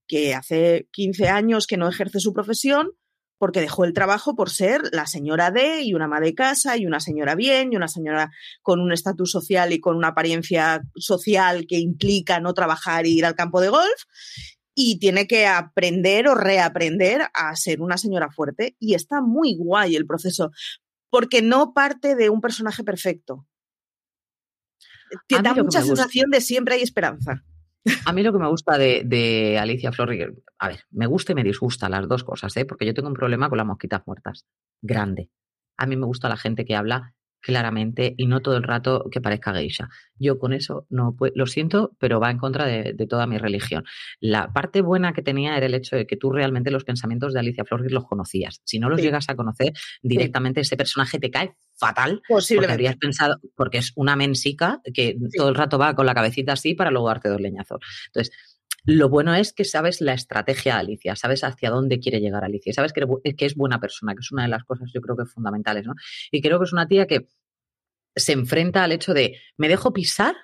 [0.08, 2.92] que hace 15 años que no ejerce su profesión,
[3.40, 6.86] porque dejó el trabajo por ser la señora D y una ama de casa y
[6.86, 11.66] una señora bien y una señora con un estatus social y con una apariencia social
[11.68, 14.04] que implica no trabajar e ir al campo de golf
[14.76, 19.96] y tiene que aprender o reaprender a ser una señora fuerte y está muy guay
[19.96, 20.52] el proceso
[21.10, 23.48] porque no parte de un personaje perfecto.
[25.28, 27.44] Te da mucha sensación de siempre hay esperanza.
[28.06, 31.36] A mí lo que me gusta de, de Alicia Florrier, a ver, me gusta y
[31.36, 32.66] me disgusta las dos cosas, ¿eh?
[32.66, 34.46] porque yo tengo un problema con las mosquitas muertas,
[34.82, 35.30] grande.
[35.78, 39.22] A mí me gusta la gente que habla claramente y no todo el rato que
[39.22, 39.90] parezca geisha.
[40.18, 43.86] Yo con eso no lo siento, pero va en contra de, de, toda mi religión.
[44.20, 47.40] La parte buena que tenía era el hecho de que tú realmente los pensamientos de
[47.40, 48.62] Alicia Flores los conocías.
[48.66, 49.06] Si no los sí.
[49.06, 50.68] llegas a conocer, directamente sí.
[50.68, 55.38] ese personaje te cae fatal porque habrías pensado, porque es una mensica que sí.
[55.38, 57.80] todo el rato va con la cabecita así para luego darte dos leñazos.
[58.08, 58.36] Entonces,
[58.86, 62.74] lo bueno es que sabes la estrategia de Alicia, sabes hacia dónde quiere llegar Alicia,
[62.74, 65.26] sabes que, que, es buena persona, que es una de las cosas yo creo que
[65.26, 65.94] fundamentales, ¿no?
[66.32, 67.28] Y creo que es una tía que
[68.16, 70.36] se enfrenta al hecho de, ¿me dejo pisar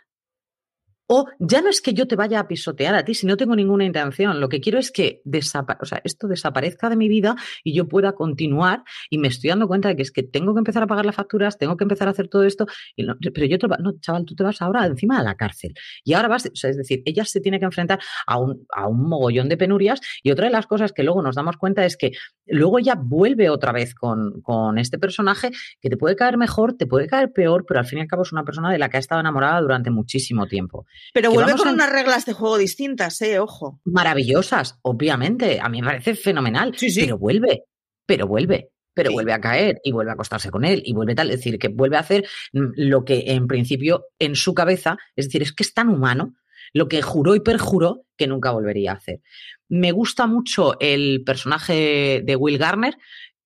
[1.07, 3.55] O ya no es que yo te vaya a pisotear a ti si no tengo
[3.55, 4.39] ninguna intención.
[4.39, 8.13] Lo que quiero es que o sea, esto desaparezca de mi vida y yo pueda
[8.13, 8.83] continuar.
[9.09, 11.15] Y me estoy dando cuenta de que es que tengo que empezar a pagar las
[11.15, 12.65] facturas, tengo que empezar a hacer todo esto.
[12.95, 15.75] Y pero yo, te, no, chaval, tú te vas ahora encima de la cárcel.
[16.03, 18.87] Y ahora vas, o sea, es decir, ella se tiene que enfrentar a un, a
[18.87, 20.01] un mogollón de penurias.
[20.23, 22.13] Y otra de las cosas que luego nos damos cuenta es que
[22.47, 27.07] luego ella vuelve otra vez con este personaje que te puede caer mejor, te puede
[27.07, 28.99] caer peor, pero al fin y al cabo es una persona de la que ha
[28.99, 30.85] estado enamorada durante muchísimo tiempo.
[31.13, 33.79] Pero vuelve con unas reglas de juego distintas, eh, ojo.
[33.85, 35.59] Maravillosas, obviamente.
[35.59, 36.73] A mí me parece fenomenal.
[36.77, 37.01] Sí, sí.
[37.01, 37.63] Pero vuelve,
[38.05, 41.29] pero vuelve pero vuelve a caer y vuelve a acostarse con él y vuelve tal,
[41.29, 45.25] es decir, que vuelve a hacer mm, lo que en principio en su cabeza, es
[45.25, 46.33] decir, es que es tan humano,
[46.73, 49.21] lo que juró y perjuró que nunca volvería a hacer.
[49.67, 52.97] Me gusta mucho el personaje de Will Garner.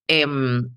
[0.07, 0.75] Em,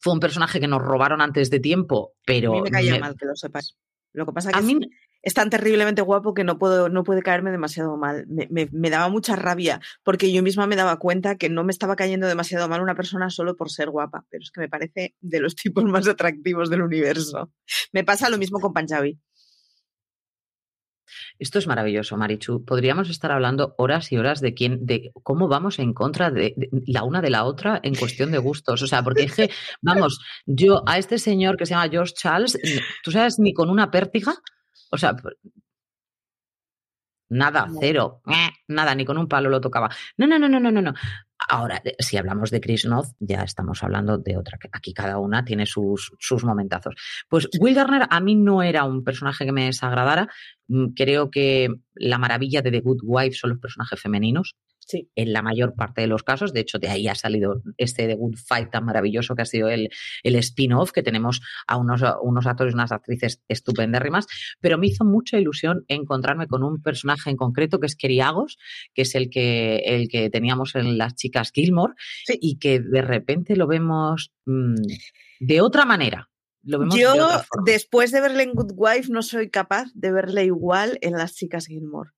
[0.00, 2.52] fue un personaje que nos robaron antes de tiempo, pero...
[2.52, 3.76] A mí me caía mal, que lo sepas.
[4.12, 4.88] Lo que pasa es que
[5.26, 8.26] es tan terriblemente guapo que no, puedo, no puede caerme demasiado mal.
[8.28, 12.28] Me, daba mucha rabia porque yo misma me daba cuenta que no me estaba cayendo
[12.28, 15.56] demasiado mal una persona solo por ser guapa, pero es que me parece de los
[15.56, 17.50] tipos más atractivos del universo.
[17.92, 19.18] Me pasa lo mismo con Panjabi.
[21.40, 22.64] Esto es maravilloso, Marichu.
[22.64, 26.54] Podríamos estar hablando horas y horas de quién, de cómo vamos en contra de,
[26.86, 28.80] la una de la otra en cuestión de gustos.
[28.82, 29.50] O sea, porque es que,
[29.82, 32.56] vamos, yo a este señor que se llama George Charles,
[33.02, 34.36] tú sabes, ni con una pértiga
[34.90, 35.16] o sea,
[37.28, 38.22] nada, cero,
[38.68, 39.90] nada, ni con un palo lo tocaba.
[40.16, 40.94] No, no, no, no, no, no.
[41.48, 44.58] Ahora, eh, si hablamos de Chris Noth, ya estamos hablando de otra.
[44.72, 46.94] Aquí cada una tiene sus, sus momentazos.
[47.28, 50.28] Pues Will Garner a mí no era un personaje que me desagradara.
[50.68, 54.56] Mm, creo que la maravilla de The Good Wife son los personajes femeninos.
[54.86, 55.10] Sí.
[55.16, 56.52] En la mayor parte de los casos.
[56.52, 59.68] De hecho, de ahí ha salido este The Good Fight tan maravilloso que ha sido
[59.68, 59.90] el,
[60.22, 64.26] el spin-off, que tenemos a unos, unos actores y unas actrices estupendérrimas.
[64.60, 68.58] Pero me hizo mucha ilusión encontrarme con un personaje en concreto que es Keriagos,
[68.94, 71.94] que es el que, el que teníamos en las chicas Gilmore,
[72.28, 74.76] y que de repente lo vemos mm,
[75.40, 76.30] de otra manera.
[76.62, 80.44] Lo vemos Yo, de después de verle en Good Wife, no soy capaz de verle
[80.44, 82.10] igual en las chicas Gilmore.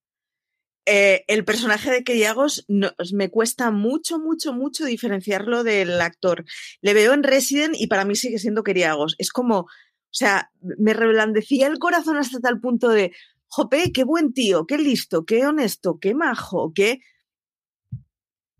[0.90, 6.46] Eh, el personaje de Keriagos me cuesta mucho, mucho, mucho diferenciarlo del actor.
[6.81, 9.14] Le veo en Resident y para mí sigue siendo Keriagos.
[9.18, 9.68] Es como, o
[10.11, 13.12] sea, me reblandecía el corazón hasta tal punto de,
[13.48, 17.01] jope, qué buen tío, qué listo, qué honesto, qué majo, qué...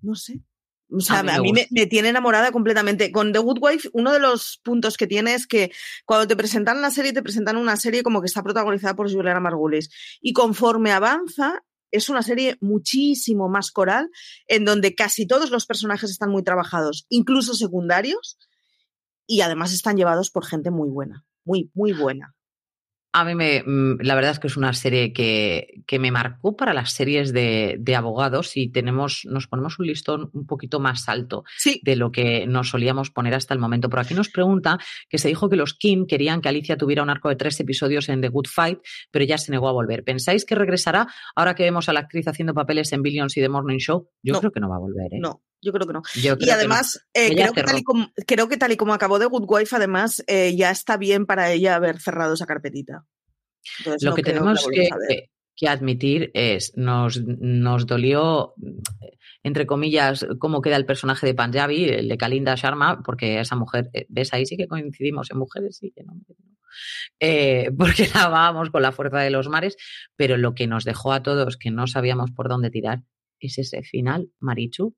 [0.03, 0.43] No sé.
[0.91, 3.11] O sea, a mí, me, me, tiene enamorada completamente.
[3.11, 5.71] Con The Good Wife, uno de los puntos que tiene es que
[6.05, 9.41] cuando te presentan la serie, te presentan una serie como que está protagonizada por Juliana
[9.41, 9.91] Margulis.
[10.21, 14.11] Y conforme avanza, es una serie muchísimo más coral,
[14.47, 18.39] en donde casi todos los personajes están muy trabajados, incluso secundarios,
[19.27, 22.35] y además están llevados por gente muy buena, muy, muy buena.
[23.13, 26.57] A mí me, mm, la verdad es que es una serie que, que me marcó
[26.57, 31.09] para las series de, de, abogados y tenemos, nos ponemos un listón un poquito más
[31.09, 31.81] alto sí.
[31.85, 33.89] de lo que nos solíamos poner hasta el momento.
[33.89, 37.11] Por aquí nos pregunta que se dijo que los Kim querían que Alicia tuviera un
[37.11, 40.05] arco de tres episodios en The Good Fight, pero ya se negó a volver.
[40.05, 43.49] ¿Pensáis que regresará ahora que vemos a la actriz haciendo papeles en Billions y The
[43.49, 44.11] Morning Show?
[44.23, 44.41] Yo no.
[44.41, 45.15] creo que no va a volver.
[45.15, 45.19] ¿eh?
[45.21, 46.03] No, yo creo que no.
[46.15, 47.23] Y además, no.
[47.23, 49.77] eh, creo, que tal y como, creo, que tal y como, acabó The Good Wife,
[49.77, 53.05] además, eh, ya está bien para ella haber cerrado esa carpetita.
[53.79, 58.55] Entonces, Lo no que tenemos que, que, que, admitir es, nos, nos dolió,
[59.43, 63.91] entre comillas, cómo queda el personaje de Panjabi, el de Kalinda Sharma, porque esa mujer,
[63.93, 66.15] eh, ves, ahí sí que coincidimos en mujeres, sí que no.
[67.21, 69.77] Eh, porque la amábamos con la fuerza de los mares,
[70.17, 73.03] pero lo que nos dejó a todos que no sabíamos por dónde tirar
[73.41, 74.95] es ese final, Marichu.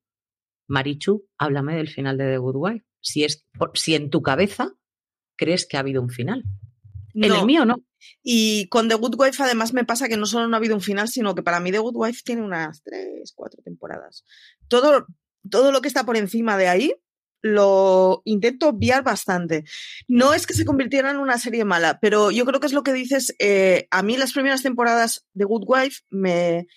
[0.71, 2.85] Marichu, háblame del final de The Good Wife.
[3.01, 4.73] Si, es, si en tu cabeza
[5.35, 6.43] crees que ha habido un final.
[7.13, 7.27] No.
[7.27, 7.83] En el mío no.
[8.23, 10.81] Y con The Good Wife además me pasa que no solo no ha habido un
[10.81, 14.23] final, sino que para mí The Good Wife tiene unas tres, cuatro temporadas.
[14.67, 15.05] Todo,
[15.49, 16.95] todo lo que está por encima de ahí
[17.41, 19.65] lo intento obviar bastante.
[20.07, 22.83] No es que se convirtiera en una serie mala, pero yo creo que es lo
[22.83, 23.35] que dices.
[23.39, 26.67] Eh, a mí las primeras temporadas de Good Wife me,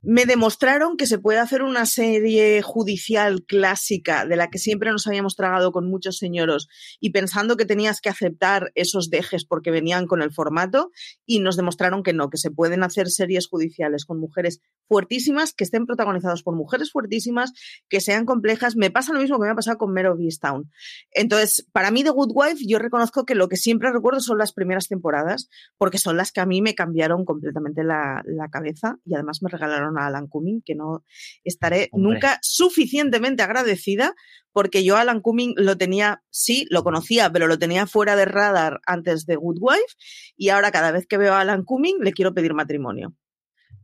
[0.00, 5.06] me demostraron que se puede hacer una serie judicial clásica de la que siempre nos
[5.06, 6.68] habíamos tragado con muchos señoros
[7.00, 10.90] y pensando que tenías que aceptar esos dejes porque venían con el formato
[11.26, 15.64] y nos demostraron que no, que se pueden hacer series judiciales con mujeres fuertísimas, que
[15.64, 17.52] estén protagonizados por mujeres fuertísimas,
[17.88, 18.76] que sean complejas.
[18.76, 20.70] Me pasa lo mismo que me ha pasado con Mero Town.
[21.12, 24.52] Entonces, para mí, The Good Wife, yo reconozco que lo que siempre recuerdo son las
[24.52, 29.42] primeras temporadas, porque son las que a mí me cambiaron completamente la, cabeza y además
[29.42, 31.04] me regalaron a Alan Cumming, que no
[31.44, 34.14] estaré nunca suficientemente agradecida,
[34.52, 38.80] porque yo Alan Cumming lo tenía, sí, lo conocía, pero lo tenía fuera de radar
[38.86, 39.94] antes de Good Wife,
[40.36, 43.14] y ahora cada vez que veo a Alan Cumming le quiero pedir matrimonio.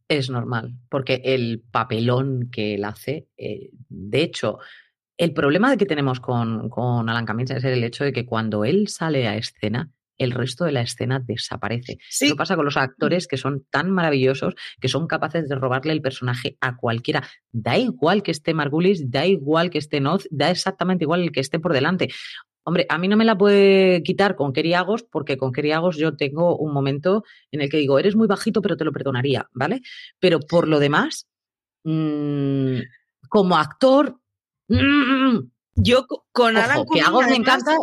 [0.09, 4.59] Es normal, porque el papelón que él hace, eh, de hecho,
[5.17, 8.89] el problema que tenemos con, con Alan Cummings es el hecho de que cuando él
[8.89, 11.99] sale a escena, el resto de la escena desaparece.
[12.09, 12.27] Sí.
[12.27, 16.03] Eso pasa con los actores que son tan maravillosos que son capaces de robarle el
[16.03, 17.27] personaje a cualquiera.
[17.51, 21.41] Da igual que esté Margulis, da igual que esté Noz, da exactamente igual el que
[21.41, 22.09] esté por delante.
[22.65, 25.97] Hombre, a mí no me la puede quitar con Kerry Agos, porque con Kerry Agos
[25.97, 29.49] yo tengo un momento en el que digo, eres muy bajito, pero te lo perdonaría,
[29.53, 29.83] ¿vale?
[30.19, 31.27] Pero por lo demás,
[31.85, 32.79] mmm,
[33.29, 34.19] como actor,
[34.69, 35.41] mmm,
[35.75, 37.77] yo con Alan Cumming, que Agos me encanta,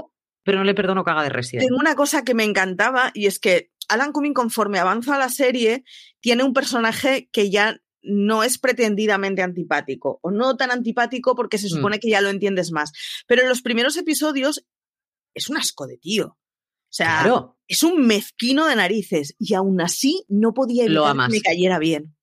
[0.44, 1.68] pero no le perdono que haga de Resident.
[1.68, 5.84] Tengo una cosa que me encantaba y es que Alan Cumming, conforme avanza la serie,
[6.22, 11.68] tiene un personaje que ya no es pretendidamente antipático, o no tan antipático porque se
[11.68, 11.70] mm.
[11.70, 12.92] supone que ya lo entiendes más.
[13.28, 14.66] Pero en los primeros episodios
[15.34, 16.38] es un asco de tío.
[16.92, 17.26] O sea,
[17.68, 22.18] es un mezquino de narices y aún así no podía evitar que me cayera bien.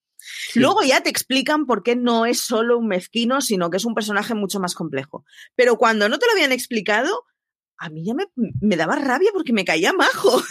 [0.54, 3.94] Luego ya te explican por qué no es solo un mezquino, sino que es un
[3.94, 5.24] personaje mucho más complejo.
[5.54, 7.24] Pero cuando no te lo habían explicado,
[7.78, 8.26] a mí ya me,
[8.60, 10.42] me daba rabia porque me caía majo.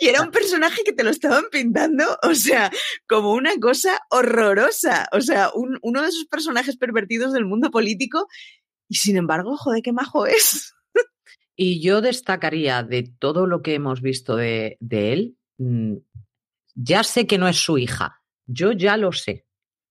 [0.00, 2.70] Y era un personaje que te lo estaban pintando, o sea,
[3.08, 8.26] como una cosa horrorosa, o sea, uno de esos personajes pervertidos del mundo político,
[8.88, 10.74] y sin embargo, joder, qué majo es.
[11.60, 15.96] Y yo destacaría de todo lo que hemos visto de, de él, mm,
[16.76, 19.44] ya sé que no es su hija, yo ya lo sé,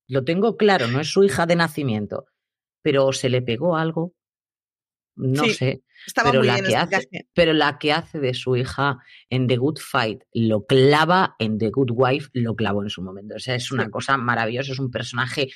[0.08, 2.26] lo tengo claro, no es su hija de nacimiento,
[2.82, 4.16] pero se le pegó algo,
[5.18, 5.84] no sé.
[6.24, 9.00] pero, la que hace, pero la que hace de su hija
[9.30, 13.36] en The Good Fight lo clava, en The Good Wife lo clavó en su momento.
[13.36, 15.50] O sea, es una cosa maravillosa, es un personaje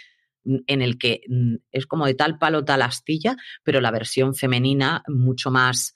[0.44, 5.04] en el que mm, es como de tal palo, tal astilla, pero la versión femenina
[5.08, 5.96] mucho más...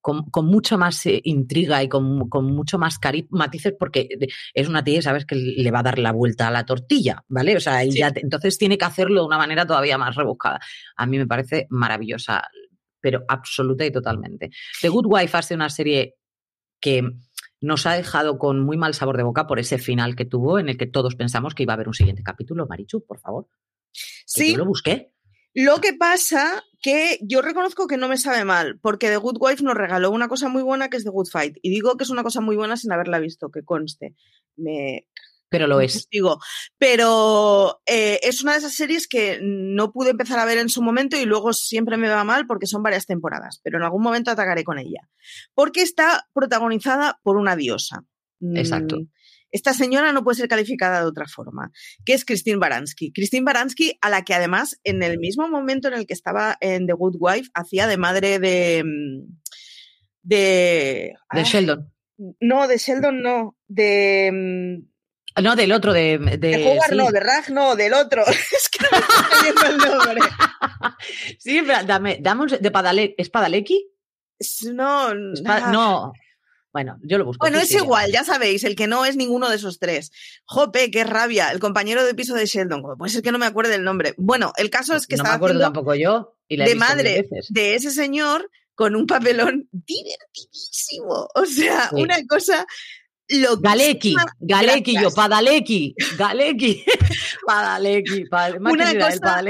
[0.00, 2.04] Con, mucho más eh, intriga y con,
[2.46, 2.98] mucho más
[3.30, 4.08] matices, porque
[4.54, 7.56] es una tía, sabes, que le va a dar la vuelta a la tortilla, ¿vale?
[7.56, 10.60] O sea, entonces tiene que hacerlo de una manera todavía más rebuscada.
[10.96, 12.42] A mí me parece maravillosa
[13.00, 14.50] pero absoluta y totalmente.
[14.80, 16.16] The Good Wife ha sido una serie
[16.80, 17.02] que
[17.60, 20.68] nos ha dejado con muy mal sabor de boca por ese final que tuvo, en
[20.68, 22.66] el que todos pensamos que iba a haber un siguiente capítulo.
[22.66, 23.48] Marichu, por favor.
[23.92, 24.52] Sí.
[24.52, 25.12] yo lo busqué.
[25.60, 29.64] Lo que pasa que yo reconozco que no me sabe mal, porque The Good Wife
[29.64, 31.56] nos regaló una cosa muy buena que es The Good Fight.
[31.62, 34.14] Y digo que es una cosa muy buena sin haberla visto, que conste.
[34.54, 35.08] Me
[35.48, 36.06] pero lo es.
[36.12, 36.38] Digo,
[36.78, 40.80] pero eh, es una de esas series que no pude empezar a ver en su
[40.80, 44.30] momento y luego siempre me va mal porque son varias temporadas, pero en algún momento
[44.30, 45.08] atacaré con ella.
[45.54, 48.04] Porque está protagonizada por una diosa.
[48.54, 49.00] Exacto.
[49.00, 49.08] Mm,
[49.50, 51.70] esta señora no puede ser calificada de otra forma,
[52.04, 53.12] que es Christine Baranski.
[53.12, 56.86] Christine Baranski, a la que además en el mismo momento en el que estaba en
[56.86, 58.84] The Good Wife, hacía de madre de...
[58.84, 59.38] Mm,
[60.22, 61.92] de, de Sheldon.
[62.40, 63.56] No, de Sheldon no.
[63.66, 64.88] De mm,
[65.42, 66.18] no, del otro, de.
[66.18, 68.24] De, de no, de Rag no, del otro.
[68.28, 68.98] es que no
[69.42, 70.20] me está el nombre.
[71.38, 73.14] sí, pero dame, dame un, de Padale,
[74.38, 74.64] ¿Es?
[74.64, 76.12] No, no.
[76.72, 77.44] Bueno, yo lo busco.
[77.44, 80.10] Bueno, es igual, ya sabéis, el que no es ninguno de esos tres.
[80.44, 82.82] Jope, qué rabia, el compañero de piso de Sheldon.
[82.98, 84.14] Puede ser que no me acuerde el nombre.
[84.18, 85.32] Bueno, el caso es que no está.
[85.32, 86.36] No me acuerdo tampoco yo.
[86.46, 91.28] Y la de madre de ese señor con un papelón divertidísimo.
[91.34, 92.66] O sea, una cosa
[93.28, 96.84] lo Galecki, Galecki, yo, Padalecki, Galecki,
[97.46, 98.24] Padalecki,
[98.60, 99.42] Una cosa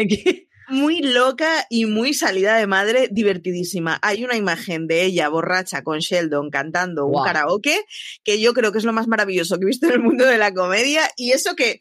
[0.68, 3.98] muy loca y muy salida de madre, divertidísima.
[4.02, 7.84] Hay una imagen de ella borracha con Sheldon cantando un karaoke
[8.22, 10.38] que yo creo que es lo más maravilloso que he visto en el mundo de
[10.38, 11.80] la comedia y eso que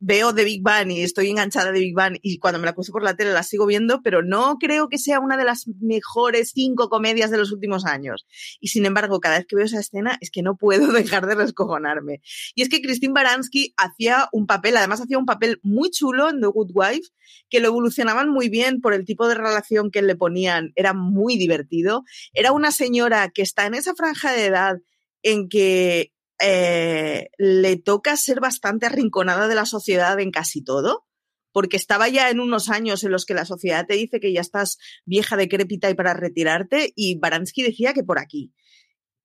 [0.00, 2.90] veo The Big Bang y estoy enganchada de Big Bang y cuando me la puse
[2.90, 6.52] por la tele la sigo viendo, pero no creo que sea una de las mejores
[6.54, 8.26] cinco comedias de los últimos años.
[8.60, 11.34] Y sin embargo, cada vez que veo esa escena es que no puedo dejar de
[11.34, 12.22] rescojonarme.
[12.54, 16.40] Y es que Christine Baranski hacía un papel, además hacía un papel muy chulo en
[16.40, 17.08] The Good Wife,
[17.50, 21.36] que lo evolucionaban muy bien por el tipo de relación que le ponían, era muy
[21.36, 22.04] divertido.
[22.32, 24.78] Era una señora que está en esa franja de edad
[25.22, 31.06] en que eh, le toca ser bastante arrinconada de la sociedad en casi todo,
[31.52, 34.40] porque estaba ya en unos años en los que la sociedad te dice que ya
[34.40, 38.52] estás vieja, decrépita y para retirarte, y Baranski decía que por aquí.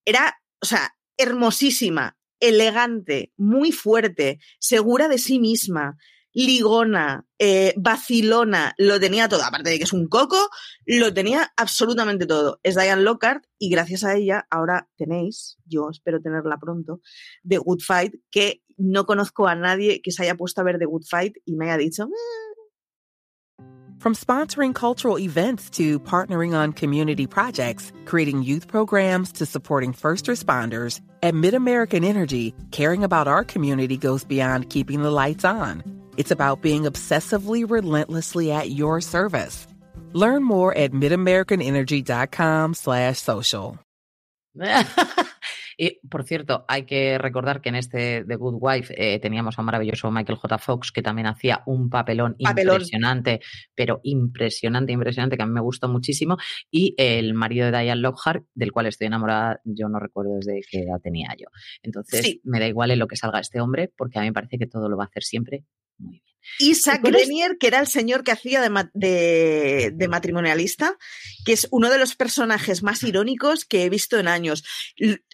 [0.06, 2.18] Era, o sea, hermosísima.
[2.42, 5.98] elegante, muy fuerte, segura de sí misma,
[6.36, 9.44] ligona, eh, vacilona, lo tenía todo.
[9.44, 10.38] Aparte de que es un coco,
[10.86, 12.60] lo tenía absolutamente todo.
[12.62, 17.02] Es Diane Lockhart y gracias a ella ahora tenéis, yo espero tenerla pronto,
[17.48, 20.86] The Good Fight, que no conozco a nadie que se haya puesto a ver The
[20.86, 22.04] Good Fight y me haya dicho...
[22.04, 22.46] "Eh".
[23.98, 30.28] From sponsoring cultural events to partnering on community projects, creating youth programs to supporting first
[30.28, 36.05] responders, at MidAmerican Energy, caring about our community goes beyond keeping the lights on.
[36.18, 39.68] It's about being obsessively relentlessly at your service.
[40.14, 43.80] Learn more at midamericanenergy.com slash social.
[45.78, 49.62] y por cierto, hay que recordar que en este The Good Wife eh, teníamos a
[49.62, 50.58] un maravilloso Michael J.
[50.58, 52.76] Fox que también hacía un papelón, Papelón.
[52.76, 53.42] impresionante,
[53.76, 56.38] pero impresionante, impresionante, que a mí me gustó muchísimo.
[56.72, 60.80] Y el marido de Diane Lockhart, del cual estoy enamorada, yo no recuerdo desde qué
[60.84, 61.48] edad tenía yo.
[61.84, 62.40] Entonces, Sí.
[62.46, 64.68] me da igual en lo que salga este hombre, porque a mí me parece que
[64.68, 65.66] todo lo va a hacer siempre
[65.98, 66.22] muy bien.
[66.60, 70.96] Isaac ¿Tú eres- Grenier, que era el señor que hacía de, ma- de- de matrimonialista,
[71.44, 74.64] que es uno de los personajes más irónicos que he visto en años.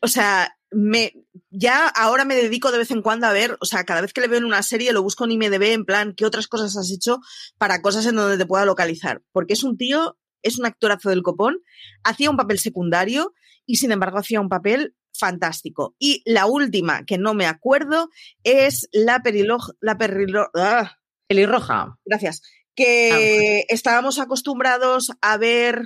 [0.01, 1.14] O sea, me,
[1.49, 4.22] ya ahora me dedico de vez en cuando a ver, o sea, cada vez que
[4.22, 6.89] le veo en una serie lo busco en IMDB en plan, ¿qué otras cosas has
[6.91, 7.20] hecho
[7.57, 9.22] para cosas en donde te pueda localizar?
[9.34, 11.59] Porque es un tío, es un actorazo del copón,
[12.05, 13.34] hacía un papel secundario
[13.66, 15.96] y sin embargo hacía un papel fantástico.
[16.00, 18.10] Y la última, que no me acuerdo,
[18.44, 20.98] es la periloj, la perilo, ah,
[21.28, 21.98] Pelirroja.
[22.04, 22.42] gracias,
[22.76, 25.84] que estábamos acostumbrados a ver,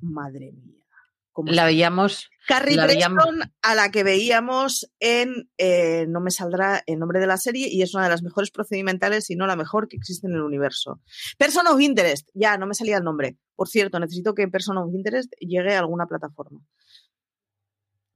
[0.00, 0.84] madre mía,
[1.32, 2.30] ¿cómo La veíamos.
[2.46, 7.18] Carrie la veíamos- Preston, a la que veíamos en, eh, no me saldrá el nombre
[7.20, 9.96] de la serie, y es una de las mejores procedimentales, si no la mejor que
[9.96, 11.00] existe en el universo.
[11.38, 13.36] Person of Interest, ya, no me salía el nombre.
[13.56, 16.60] Por cierto, necesito que Person of Interest llegue a alguna plataforma.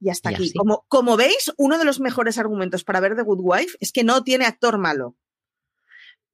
[0.01, 0.45] Y hasta Y aquí.
[0.45, 0.55] así.
[0.55, 4.05] Como, como veis, uno de los mejores argumentos para ver The Good Wife es que
[4.05, 5.17] no tiene actor malo.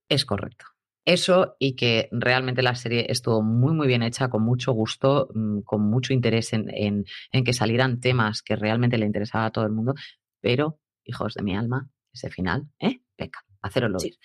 [0.09, 0.65] Es correcto.
[1.05, 5.59] Eso y que realmente la serie estuvo muy, muy bien hecha, con mucho gusto, mm,
[5.61, 9.65] con mucho interés en, en- en que salieran temas que realmente le interesaba a todo
[9.65, 9.93] el mundo,
[10.41, 13.01] pero, hijos de mi alma, ese final, ¿eh?
[13.15, 14.17] Peca, haceroslo Sí.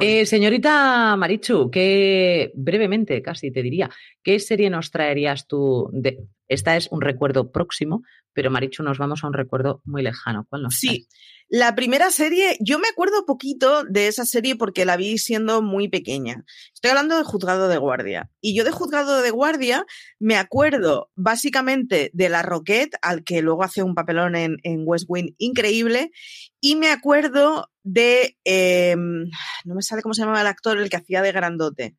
[0.00, 3.90] Eh, señorita Marichu, que brevemente, casi te diría,
[4.22, 5.90] ¿qué serie nos traerías tú?
[5.92, 6.18] De...
[6.46, 8.02] Esta es un recuerdo próximo,
[8.34, 10.46] pero Marichu, nos vamos a un recuerdo muy lejano.
[10.48, 11.08] ¿Cuál nos Sí, traes?
[11.48, 15.88] la primera serie, yo me acuerdo poquito de esa serie porque la vi siendo muy
[15.88, 16.44] pequeña.
[16.74, 18.30] Estoy hablando de Juzgado de Guardia.
[18.40, 19.86] Y yo de Juzgado de Guardia
[20.18, 25.04] me acuerdo básicamente de la Roquette, al que luego hace un papelón en, en West
[25.08, 26.10] Wing increíble.
[26.60, 30.96] Y me acuerdo de, eh, no me sale cómo se llamaba el actor, el que
[30.96, 31.96] hacía de grandote.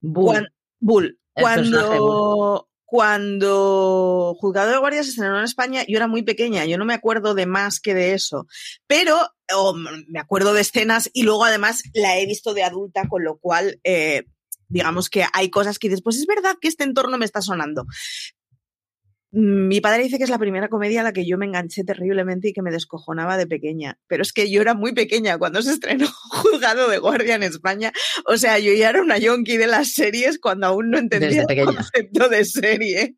[0.00, 0.52] Bull.
[0.78, 1.18] Bull.
[1.32, 6.84] Cuando, cuando Juzgado de Guardia se estrenó en España, yo era muy pequeña, yo no
[6.84, 8.48] me acuerdo de más que de eso,
[8.88, 9.16] pero
[9.54, 9.76] oh,
[10.08, 13.78] me acuerdo de escenas y luego además la he visto de adulta, con lo cual,
[13.84, 14.24] eh,
[14.66, 17.86] digamos que hay cosas que dices, pues es verdad que este entorno me está sonando.
[19.32, 21.84] Mm, Mi padre dice que es la primera comedia a la que yo me enganché
[21.84, 23.98] terriblemente y que me descojonaba de pequeña.
[24.08, 27.92] Pero es que yo era muy pequeña cuando se estrenó Juzgado de Guardia en España.
[28.26, 31.64] O sea, yo ya era una yonki de las series cuando aún no entendía el
[31.64, 33.16] concepto de serie.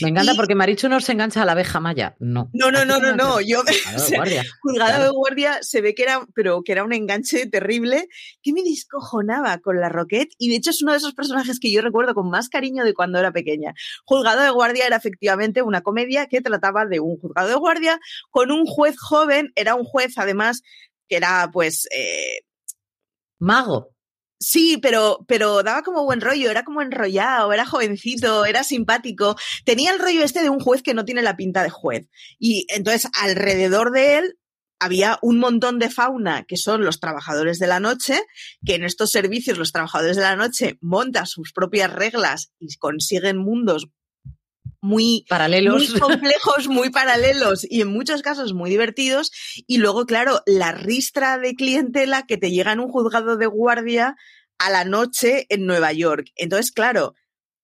[0.00, 2.16] Me encanta y- porque Marichu no se engancha a la abeja maya.
[2.18, 2.48] No.
[2.54, 3.42] No, no, no, no, no.
[3.42, 3.62] Yo,
[4.14, 4.42] guardia.
[4.62, 5.04] Juzgado Claro.
[5.04, 8.08] de Guardia se ve que era, pero que era un enganche terrible
[8.42, 11.70] que me descojonaba con la Roquette y de hecho es uno de esos personajes que
[11.70, 13.74] yo recuerdo con más cariño de cuando era pequeña.
[14.06, 18.50] Juzgado de Guardia era efectivamente una comedia que trataba de un juzgado de guardia con
[18.50, 20.62] un juez joven, era un juez además
[21.08, 22.40] que era pues eh,
[23.38, 23.94] Mago.
[24.42, 29.36] Sí, pero, pero daba como buen rollo, era como enrollado, era jovencito, era simpático.
[29.66, 32.08] Tenía el rollo este de un juez que no tiene la pinta de juez.
[32.38, 34.38] Y entonces alrededor de él
[34.78, 38.22] había un montón de fauna que son los trabajadores de la noche,
[38.64, 43.36] que en estos servicios los trabajadores de la noche montan sus propias reglas y consiguen
[43.36, 43.88] mundos
[44.82, 45.90] muy Paralelos.
[45.90, 49.30] muy complejos, muy paralelos y en muchos casos muy divertidos.
[49.66, 54.16] Y luego, claro, la ristra de clientela que te llega en un juzgado de guardia
[54.58, 56.28] a la noche en Nueva York.
[56.36, 57.14] Entonces, claro,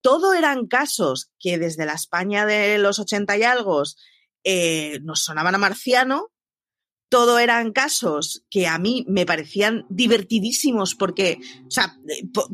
[0.02, 3.82] todo eran casos que desde la España de los 80 y algo
[4.44, 6.28] eh, nos sonaban a marciano.
[7.08, 12.48] Todo eran casos que a mí me parecían divertidísimos porque, o sea, eh, po-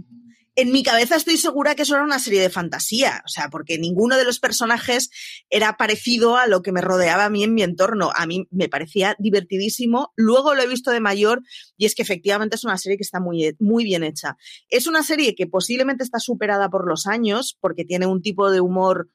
[0.54, 3.78] en mi cabeza estoy segura que eso era una serie de fantasía, o sea, porque
[3.78, 5.10] ninguno de los personajes
[5.48, 8.10] era parecido a lo que me rodeaba a mí en mi entorno.
[8.14, 10.12] A mí me parecía divertidísimo.
[10.14, 11.42] Luego lo he visto de mayor
[11.76, 14.36] y es que efectivamente es una serie que está muy, muy bien hecha.
[14.68, 18.60] Es una serie que posiblemente está superada por los años porque tiene un tipo de
[18.60, 19.08] humor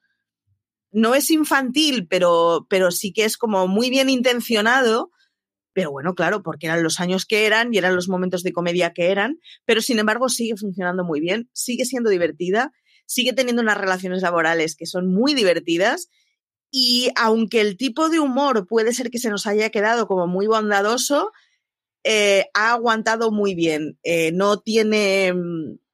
[0.90, 5.10] no es infantil, pero, pero sí que es como muy bien intencionado.
[5.78, 8.92] Pero bueno, claro, porque eran los años que eran y eran los momentos de comedia
[8.92, 12.72] que eran, pero sin embargo sigue funcionando muy bien, sigue siendo divertida,
[13.06, 16.08] sigue teniendo unas relaciones laborales que son muy divertidas
[16.72, 20.48] y aunque el tipo de humor puede ser que se nos haya quedado como muy
[20.48, 21.30] bondadoso,
[22.02, 24.00] eh, ha aguantado muy bien.
[24.02, 25.32] Eh, no tiene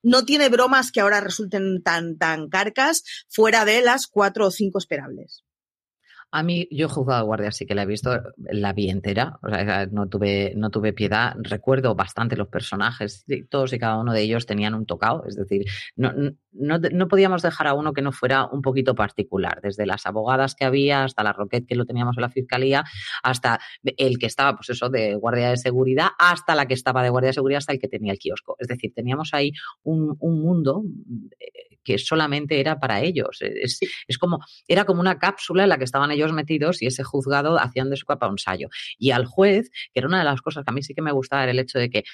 [0.03, 4.79] no tiene bromas que ahora resulten tan, tan carcas fuera de las cuatro o cinco
[4.79, 5.44] esperables.
[6.37, 9.49] A mí, yo he jugado guardia, así que la he visto, la vi entera, o
[9.49, 11.33] sea, no tuve, no tuve piedad.
[11.39, 15.65] Recuerdo bastante los personajes, todos y cada uno de ellos tenían un tocado, es decir,
[15.95, 16.13] no,
[16.51, 20.57] no, no, podíamos dejar a uno que no fuera un poquito particular, desde las abogadas
[20.57, 22.83] que había, hasta la Roquette que lo teníamos en la fiscalía,
[23.23, 27.11] hasta el que estaba, pues eso, de guardia de seguridad, hasta la que estaba de
[27.11, 28.57] guardia de seguridad, hasta el que tenía el kiosco.
[28.59, 29.53] Es decir, teníamos ahí
[29.85, 30.83] un, un mundo
[31.39, 33.39] eh, que solamente era para ellos.
[33.41, 33.79] Es,
[34.09, 37.59] es, como, era como una cápsula en la que estaban ellos metidos y ese juzgado
[37.59, 38.69] hacían de su capa un sallo.
[38.99, 41.13] Y al juez, que era una de las cosas que a mí sí que me
[41.13, 42.05] gustaba, era el hecho de que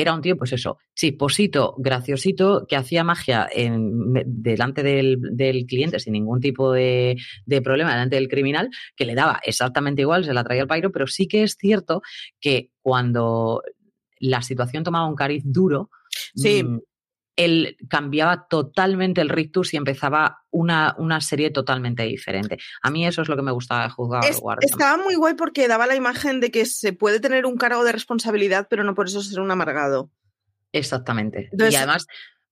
[0.00, 5.98] era un tío, pues eso, chisposito, graciosito, que hacía magia en, delante del, del, cliente
[5.98, 7.16] sin ningún tipo de,
[7.46, 10.92] de, problema, delante del criminal, que le daba exactamente igual, se la traía al pairo,
[10.92, 12.02] pero sí que es cierto
[12.40, 13.62] que cuando
[14.20, 15.90] la situación tomaba un cariz duro,
[16.34, 16.62] sí.
[16.62, 16.78] Mmm,
[17.38, 22.58] él cambiaba totalmente el rictus y empezaba una, una, serie totalmente diferente.
[22.82, 24.42] A mí eso es lo que me gustaba de Juzgado es.
[24.60, 27.92] Estaba muy guay porque daba la imagen de que se puede tener un cargo de
[27.92, 30.10] responsabilidad, pero no por eso ser un amargado.
[30.72, 31.48] Exactamente.
[31.52, 32.06] Entonces, y además,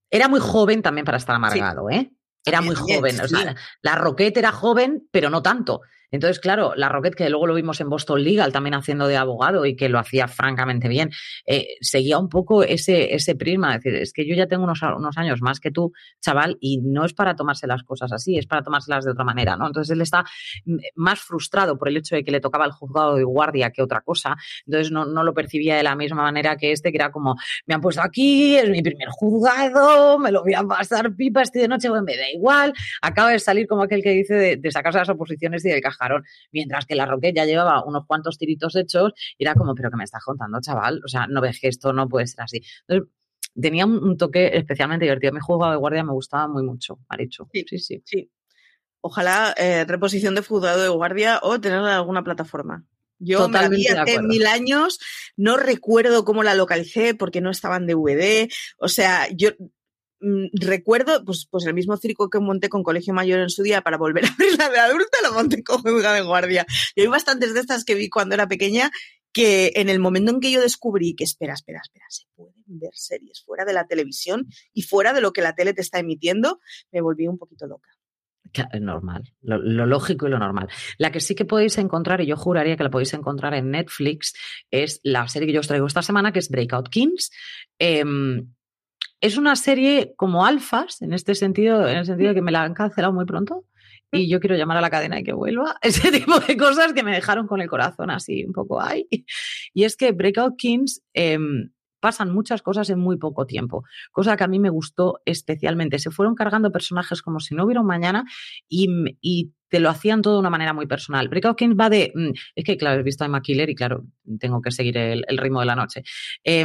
[0.08, 1.96] era muy joven también para estar amargado, sí.
[1.96, 2.12] ¿eh?
[2.44, 3.20] Era muy joven.
[3.20, 5.80] O sea, la, la Roquette era joven, pero no tanto.
[6.10, 9.66] Entonces, claro, la Rocket, que luego lo vimos en Boston Legal también haciendo de abogado
[9.66, 11.10] y que lo hacía francamente bien,
[11.46, 14.80] eh, seguía un poco ese, ese prisma, es decir, es que yo ya tengo unos,
[14.82, 18.46] unos, años más que tú, chaval, y no es para tomarse las cosas así, es
[18.46, 19.66] para tomárselas de otra manera, ¿no?
[19.66, 20.24] Entonces él está
[20.64, 23.82] mm, más frustrado por el hecho de que le tocaba el juzgado de guardia que
[23.82, 24.36] otra cosa,
[24.66, 27.36] entonces no, no lo percibía de la misma manera que este, que era como,
[27.66, 31.62] me han puesto aquí, es mi primer juzgado, me lo voy a pasar pipa, estoy
[31.62, 34.70] de noche, bueno, me da igual, acaba de salir como aquel que dice de, de
[34.70, 35.80] sacarse las oposiciones y del
[36.52, 39.96] mientras que la Roquette ya llevaba unos cuantos tiritos hechos y era como, pero que
[39.96, 42.62] me estás contando, chaval, o sea, no ves que esto no puede ser así.
[42.86, 43.12] Entonces,
[43.60, 45.32] tenía un, un toque especialmente divertido.
[45.32, 47.48] Mi juego de guardia me gustaba muy mucho, Marichu.
[47.52, 48.02] Sí, sí, sí.
[48.04, 48.30] sí.
[49.00, 52.84] Ojalá eh, reposición de juzgado de guardia o tenerla en alguna plataforma.
[53.18, 54.98] Yo Totalmente me la vi hace mil años,
[55.36, 58.48] no recuerdo cómo la localicé porque no estaba en DVD.
[58.78, 59.50] O sea, yo
[60.52, 63.98] recuerdo, pues, pues el mismo circo que monté con Colegio Mayor en su día para
[63.98, 66.66] volver a abrirla de adulta, lo monté con juzgado de guardia.
[66.94, 68.90] Y hay bastantes de estas que vi cuando era pequeña
[69.32, 72.92] que en el momento en que yo descubrí que, espera, espera, espera, se pueden ver
[72.94, 76.58] series fuera de la televisión y fuera de lo que la tele te está emitiendo,
[76.90, 77.90] me volví un poquito loca.
[78.80, 80.68] Normal, lo, lógico y lo normal.
[80.96, 84.32] La que sí que podéis encontrar, y yo juraría que la podéis encontrar en Netflix,
[84.70, 87.30] es la serie que yo os traigo esta semana, que es Breakout Kings.
[87.78, 88.04] Eh,
[89.20, 92.62] es una serie como alfas, en este sentido, en el sentido de que me la
[92.62, 93.64] han cancelado muy pronto
[94.12, 95.76] y yo quiero llamar a la cadena y que vuelva.
[95.82, 99.06] Ese tipo de cosas que me dejaron con el corazón así un poco ahí.
[99.72, 101.38] Y es que Breakout Kings eh,
[102.00, 105.98] pasan muchas cosas en muy poco tiempo, cosa que a mí me gustó especialmente.
[105.98, 108.24] Se fueron cargando personajes como si no hubiera un mañana
[108.68, 108.88] y,
[109.20, 111.28] y te lo hacían todo de una manera muy personal.
[111.28, 112.12] Breakout Kings va de...
[112.54, 114.04] Es que, claro, he visto a Killer y, claro,
[114.38, 116.04] tengo que seguir el, el ritmo de la noche.
[116.44, 116.64] Eh,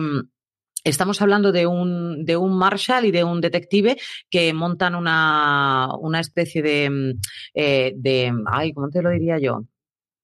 [0.83, 3.97] Estamos hablando de un, de un Marshall y de un detective
[4.29, 7.15] que montan una, una especie de,
[7.53, 9.65] eh, de, ay, ¿cómo te lo diría yo?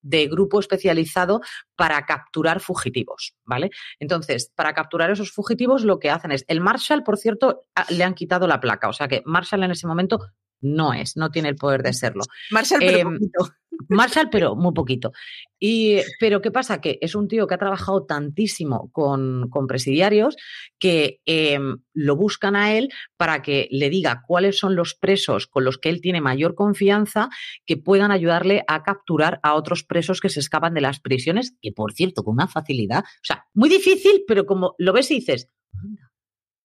[0.01, 1.41] de grupo especializado
[1.75, 3.71] para capturar fugitivos, ¿vale?
[3.99, 8.13] Entonces, para capturar esos fugitivos lo que hacen es, el Marshall, por cierto, le han
[8.13, 10.19] quitado la placa, o sea que Marshall en ese momento
[10.61, 12.23] no es, no tiene el poder de serlo.
[12.51, 13.49] Marshall, pero eh, poquito.
[13.89, 15.11] Marshall, pero muy poquito.
[15.59, 16.81] Y, pero ¿qué pasa?
[16.81, 20.35] Que es un tío que ha trabajado tantísimo con, con presidiarios
[20.79, 21.59] que eh,
[21.93, 25.89] lo buscan a él para que le diga cuáles son los presos con los que
[25.89, 27.29] él tiene mayor confianza
[27.65, 31.71] que puedan ayudarle a capturar a otros presos que se escapan de las prisiones, que
[31.71, 35.49] por cierto, con una facilidad, o sea, muy difícil, pero como lo ves y dices,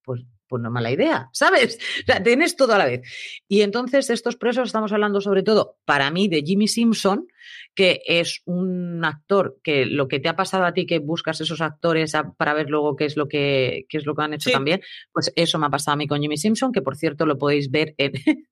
[0.02, 1.78] pues pues no mala idea, ¿sabes?
[2.02, 3.00] O sea, tienes todo a la vez.
[3.48, 7.26] Y entonces estos presos estamos hablando sobre todo, para mí, de Jimmy Simpson,
[7.74, 11.62] que es un actor que lo que te ha pasado a ti, que buscas esos
[11.62, 14.50] actores a, para ver luego qué es lo que, qué es lo que han hecho
[14.50, 14.52] sí.
[14.52, 17.38] también, pues eso me ha pasado a mí con Jimmy Simpson, que por cierto lo
[17.38, 18.12] podéis ver en,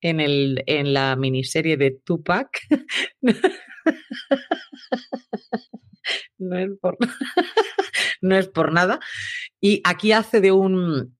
[0.00, 2.58] en, el, en la miniserie de Tupac.
[6.38, 6.96] no, es por,
[8.20, 9.00] no es por nada.
[9.60, 11.16] Y aquí hace de un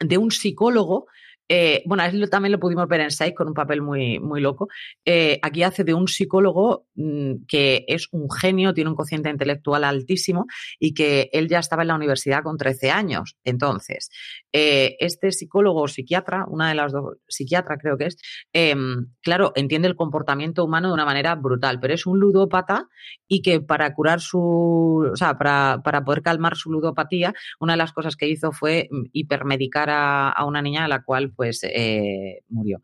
[0.00, 1.06] de un psicólogo
[1.48, 4.68] Eh, bueno, también lo pudimos ver en Psych con un papel muy, muy loco.
[5.04, 9.84] Eh, aquí hace de un psicólogo mm, que es un genio, tiene un cociente intelectual
[9.84, 10.46] altísimo
[10.78, 13.36] y que él ya estaba en la universidad con 13 años.
[13.44, 14.10] Entonces,
[14.52, 18.16] eh, este psicólogo o psiquiatra, una de las dos, psiquiatra creo que es,
[18.52, 22.88] em, claro, entiende el comportamiento humano de una manera brutal, pero es un ludópata
[23.28, 27.78] y que para curar su, o sea, para, para poder calmar su ludopatía, una de
[27.78, 31.60] las cosas que hizo fue mm, hipermedicar a, a una niña a la cual pues
[31.64, 32.82] eh, murió.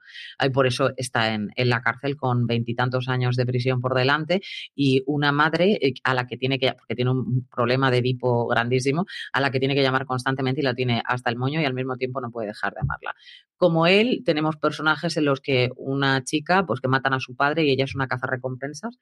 [0.52, 4.42] Por eso está en, en la cárcel con veintitantos años de prisión por delante
[4.74, 8.46] y una madre eh, a la que tiene que, porque tiene un problema de tipo
[8.46, 11.64] grandísimo, a la que tiene que llamar constantemente y la tiene hasta el moño y
[11.64, 13.14] al mismo tiempo no puede dejar de amarla.
[13.56, 17.64] Como él, tenemos personajes en los que una chica, pues que matan a su padre
[17.64, 18.98] y ella es una caza recompensas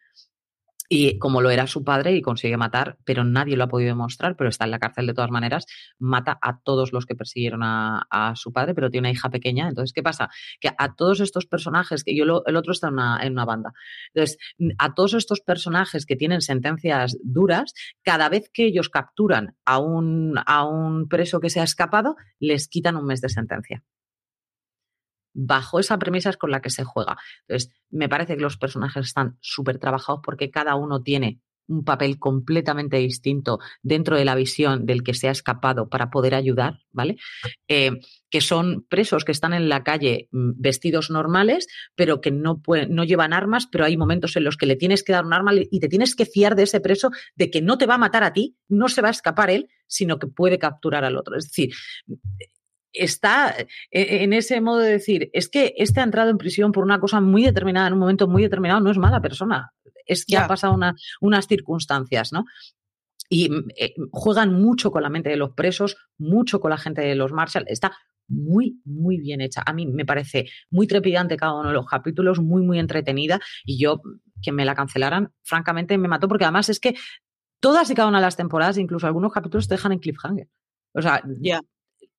[0.93, 4.35] y como lo era su padre y consigue matar, pero nadie lo ha podido demostrar,
[4.37, 5.67] pero está en la cárcel de todas maneras,
[6.01, 9.69] mata a todos los que persiguieron a, su padre, pero tiene una hija pequeña.
[9.69, 10.29] Entonces, ¿qué pasa?
[10.61, 13.73] Que a todos estos personajes, que yo el otro está en una, en una banda,
[14.13, 14.37] entonces,
[14.79, 17.73] a todos estos personajes que tienen sentencias duras,
[18.03, 22.67] cada vez que ellos capturan a un, a un preso que se ha escapado, les
[22.67, 23.85] quitan un mes de sentencia
[25.33, 27.17] bajo esa premisa es con la que se juega.
[27.47, 32.19] Entonces, me parece que los personajes están súper trabajados porque cada uno tiene un papel
[32.19, 37.17] completamente distinto dentro de la visión del que se ha escapado para poder ayudar, ¿vale?
[37.69, 37.93] Eh,
[38.29, 43.05] que son presos que están en la calle mm, vestidos normales, pero que no, no
[43.05, 45.81] llevan armas, pero hay momentos en los que le tienes que dar un arma y
[45.81, 48.33] te tienes que fiar de ese preso de que no te va a matar a
[48.33, 51.37] ti, no se va a escapar él, sino que puede capturar al otro.
[51.37, 51.73] Es decir,
[52.93, 56.85] está eh, en ese modo de decir, es que este ha entrado en prisión por
[56.85, 59.73] una cosa muy determinada, en un momento muy determinado, no es mala persona,
[60.07, 60.77] es que ha pasado
[61.21, 62.45] unas circunstancias, ¿no?
[63.29, 67.01] Y mm, eh, juegan mucho con la mente de los presos, mucho con la gente
[67.01, 67.65] de los Marshall.
[67.69, 67.93] Está
[68.27, 69.63] muy, muy bien hecha.
[69.65, 73.41] A mí me parece muy trepidante cada uno de los capítulos, muy, muy entretenida.
[73.65, 74.03] Y yo,
[74.43, 76.95] que me la cancelaran, francamente me mató, porque además es que
[77.61, 80.49] todas y cada una de las temporadas, incluso algunos capítulos, te dejan en cliffhanger.
[80.93, 81.61] O sea, ya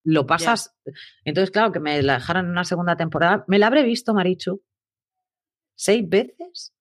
[0.04, 0.76] lo pasas.
[1.26, 3.43] Entonces, claro, que me la dejaran en una segunda temporada.
[3.47, 4.62] ¿Me la habré visto, Marichu?
[5.76, 6.74] ¿Seis veces?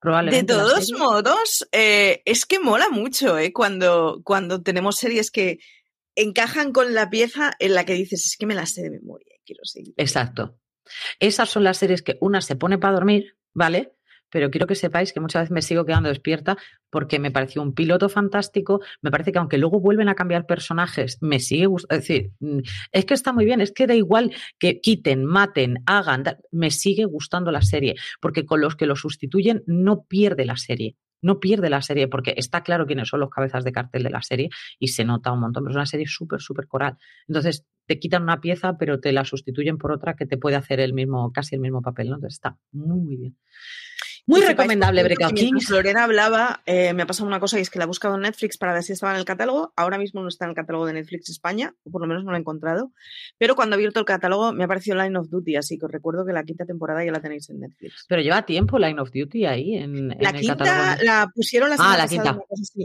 [0.00, 0.52] Probablemente.
[0.52, 5.58] De todos modos, eh, es que mola mucho eh, cuando, cuando tenemos series que
[6.14, 9.34] encajan con la pieza en la que dices, es que me la sé de memoria
[9.36, 9.94] y quiero seguir.
[9.96, 10.58] Exacto.
[11.18, 13.95] Esas son las series que una se pone para dormir, ¿vale?
[14.30, 16.56] Pero quiero que sepáis que muchas veces me sigo quedando despierta
[16.90, 21.18] porque me pareció un piloto fantástico, me parece que aunque luego vuelven a cambiar personajes,
[21.20, 22.60] me sigue gustando, es decir, mm,
[22.92, 27.04] es que está muy bien, es que da igual que quiten, maten, hagan, me sigue
[27.04, 30.96] gustando la serie, porque con los que lo sustituyen no pierde la serie.
[31.22, 34.22] No pierde la serie porque está claro quiénes son los cabezas de cartel de la
[34.22, 36.98] serie y se nota un montón, pero es una serie súper, súper coral.
[37.26, 40.80] Entonces, te quitan una pieza, pero te la sustituyen por otra que te puede hacer
[40.80, 42.08] el mismo, casi el mismo papel.
[42.08, 43.36] Entonces está muy bien.
[44.26, 45.70] Muy recomendable Breakout Kings.
[45.70, 48.22] Lorena hablaba, eh, me ha pasado una cosa y es que la he buscado en
[48.22, 49.72] Netflix para ver si estaba en el catálogo.
[49.76, 52.32] Ahora mismo no está en el catálogo de Netflix España, o por lo menos no
[52.32, 52.92] la he encontrado.
[53.38, 55.92] Pero cuando he abierto el catálogo me ha aparecido Line of Duty, así que os
[55.92, 58.04] recuerdo que la quinta temporada ya la tenéis en Netflix.
[58.08, 62.08] Pero lleva tiempo Line of Duty ahí en, la quinta la pusieron la Ah, la
[62.08, 62.36] quinta.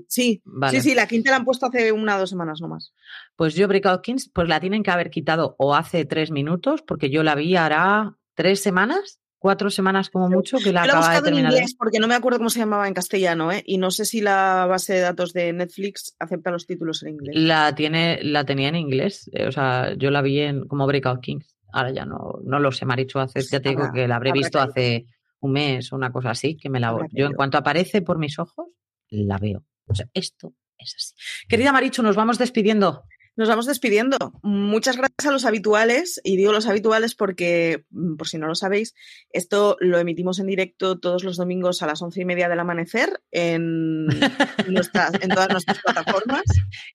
[0.07, 2.93] Sí, sí, sí, la quinta la han puesto hace una o dos semanas nomás.
[3.35, 7.09] Pues yo Breakout Kings, pues la tienen que haber quitado o hace tres minutos, porque
[7.09, 11.51] yo la vi hará tres semanas cuatro semanas como mucho que la acaba de terminar.
[11.51, 13.63] En inglés porque no me acuerdo cómo se llamaba en castellano, ¿eh?
[13.65, 17.35] Y no sé si la base de datos de Netflix acepta los títulos en inglés.
[17.35, 21.21] La tiene, la tenía en inglés, eh, o sea, yo la vi en como Breakout
[21.21, 21.57] Kings.
[21.73, 24.59] Ahora ya no, no lo sé, Marichu, hace, ya te digo que la habré visto
[24.59, 25.07] hace
[25.39, 28.37] un mes o una cosa así, que me la Yo en cuanto aparece por mis
[28.37, 28.67] ojos,
[29.09, 29.63] la veo.
[29.87, 31.15] O sea, esto es así.
[31.47, 33.05] Querida Marichu, nos vamos despidiendo.
[33.37, 34.17] Nos vamos despidiendo.
[34.43, 38.55] Muchas gracias a los habituales, y digo los habituales porque, mm, por si no lo
[38.55, 38.93] sabéis,
[39.31, 43.21] esto lo emitimos en directo todos los domingos a las once y media del amanecer
[43.31, 44.07] en,
[44.67, 46.43] en todas nuestras plataformas.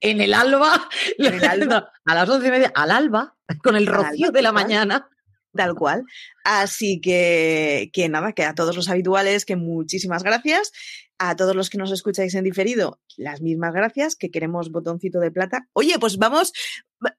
[0.01, 0.89] En el alba,
[2.05, 5.09] a las once y media, al alba, con el rocío de la mañana.
[5.55, 6.05] Tal cual.
[6.45, 10.71] Así que, que nada, que a todos los habituales, que muchísimas gracias.
[11.19, 15.31] A todos los que nos escucháis en diferido, las mismas gracias, que queremos botoncito de
[15.31, 15.67] plata.
[15.73, 16.53] Oye, pues vamos,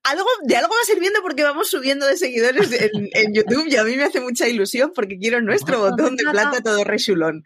[0.03, 3.95] algo, de algo va sirviendo porque vamos subiendo de seguidores en, YouTube y a mí
[3.95, 7.43] me hace mucha ilusión porque quiero nuestro botón de plata todo rechulón.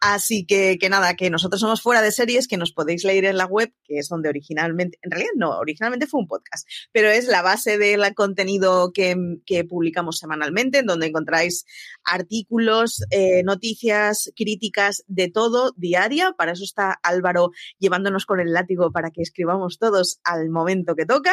[0.00, 3.36] Así que, que nada, que nosotros somos fuera de series, que nos podéis leer en
[3.36, 7.26] la web, que es donde originalmente, en realidad no, originalmente fue un podcast, pero es
[7.26, 11.64] la base del contenido que, que publicamos semanalmente, en donde encontráis
[12.04, 16.32] artículos, eh, noticias, críticas, de todo, diaria.
[16.32, 21.06] Para eso está Álvaro llevándonos con el látigo para que escribamos todos al momento que
[21.06, 21.32] toca.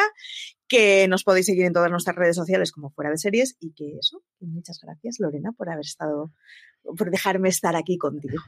[0.68, 3.56] Que nos podéis seguir en todas nuestras redes sociales como fuera de series.
[3.58, 6.32] Y que eso, muchas gracias Lorena por haber estado,
[6.82, 8.42] por dejarme estar aquí contigo.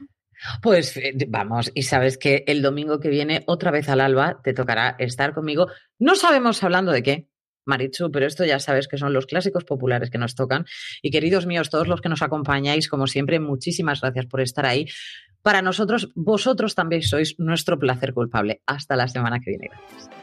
[0.61, 4.53] Pues eh, vamos, y sabes que el domingo que viene, otra vez al alba, te
[4.53, 5.67] tocará estar conmigo.
[5.99, 7.29] No sabemos hablando de qué,
[7.65, 10.65] Marichu, pero esto ya sabes que son los clásicos populares que nos tocan.
[11.01, 14.87] Y queridos míos, todos los que nos acompañáis, como siempre, muchísimas gracias por estar ahí.
[15.43, 18.61] Para nosotros, vosotros también sois nuestro placer culpable.
[18.65, 19.69] Hasta la semana que viene.
[19.69, 20.22] Gracias.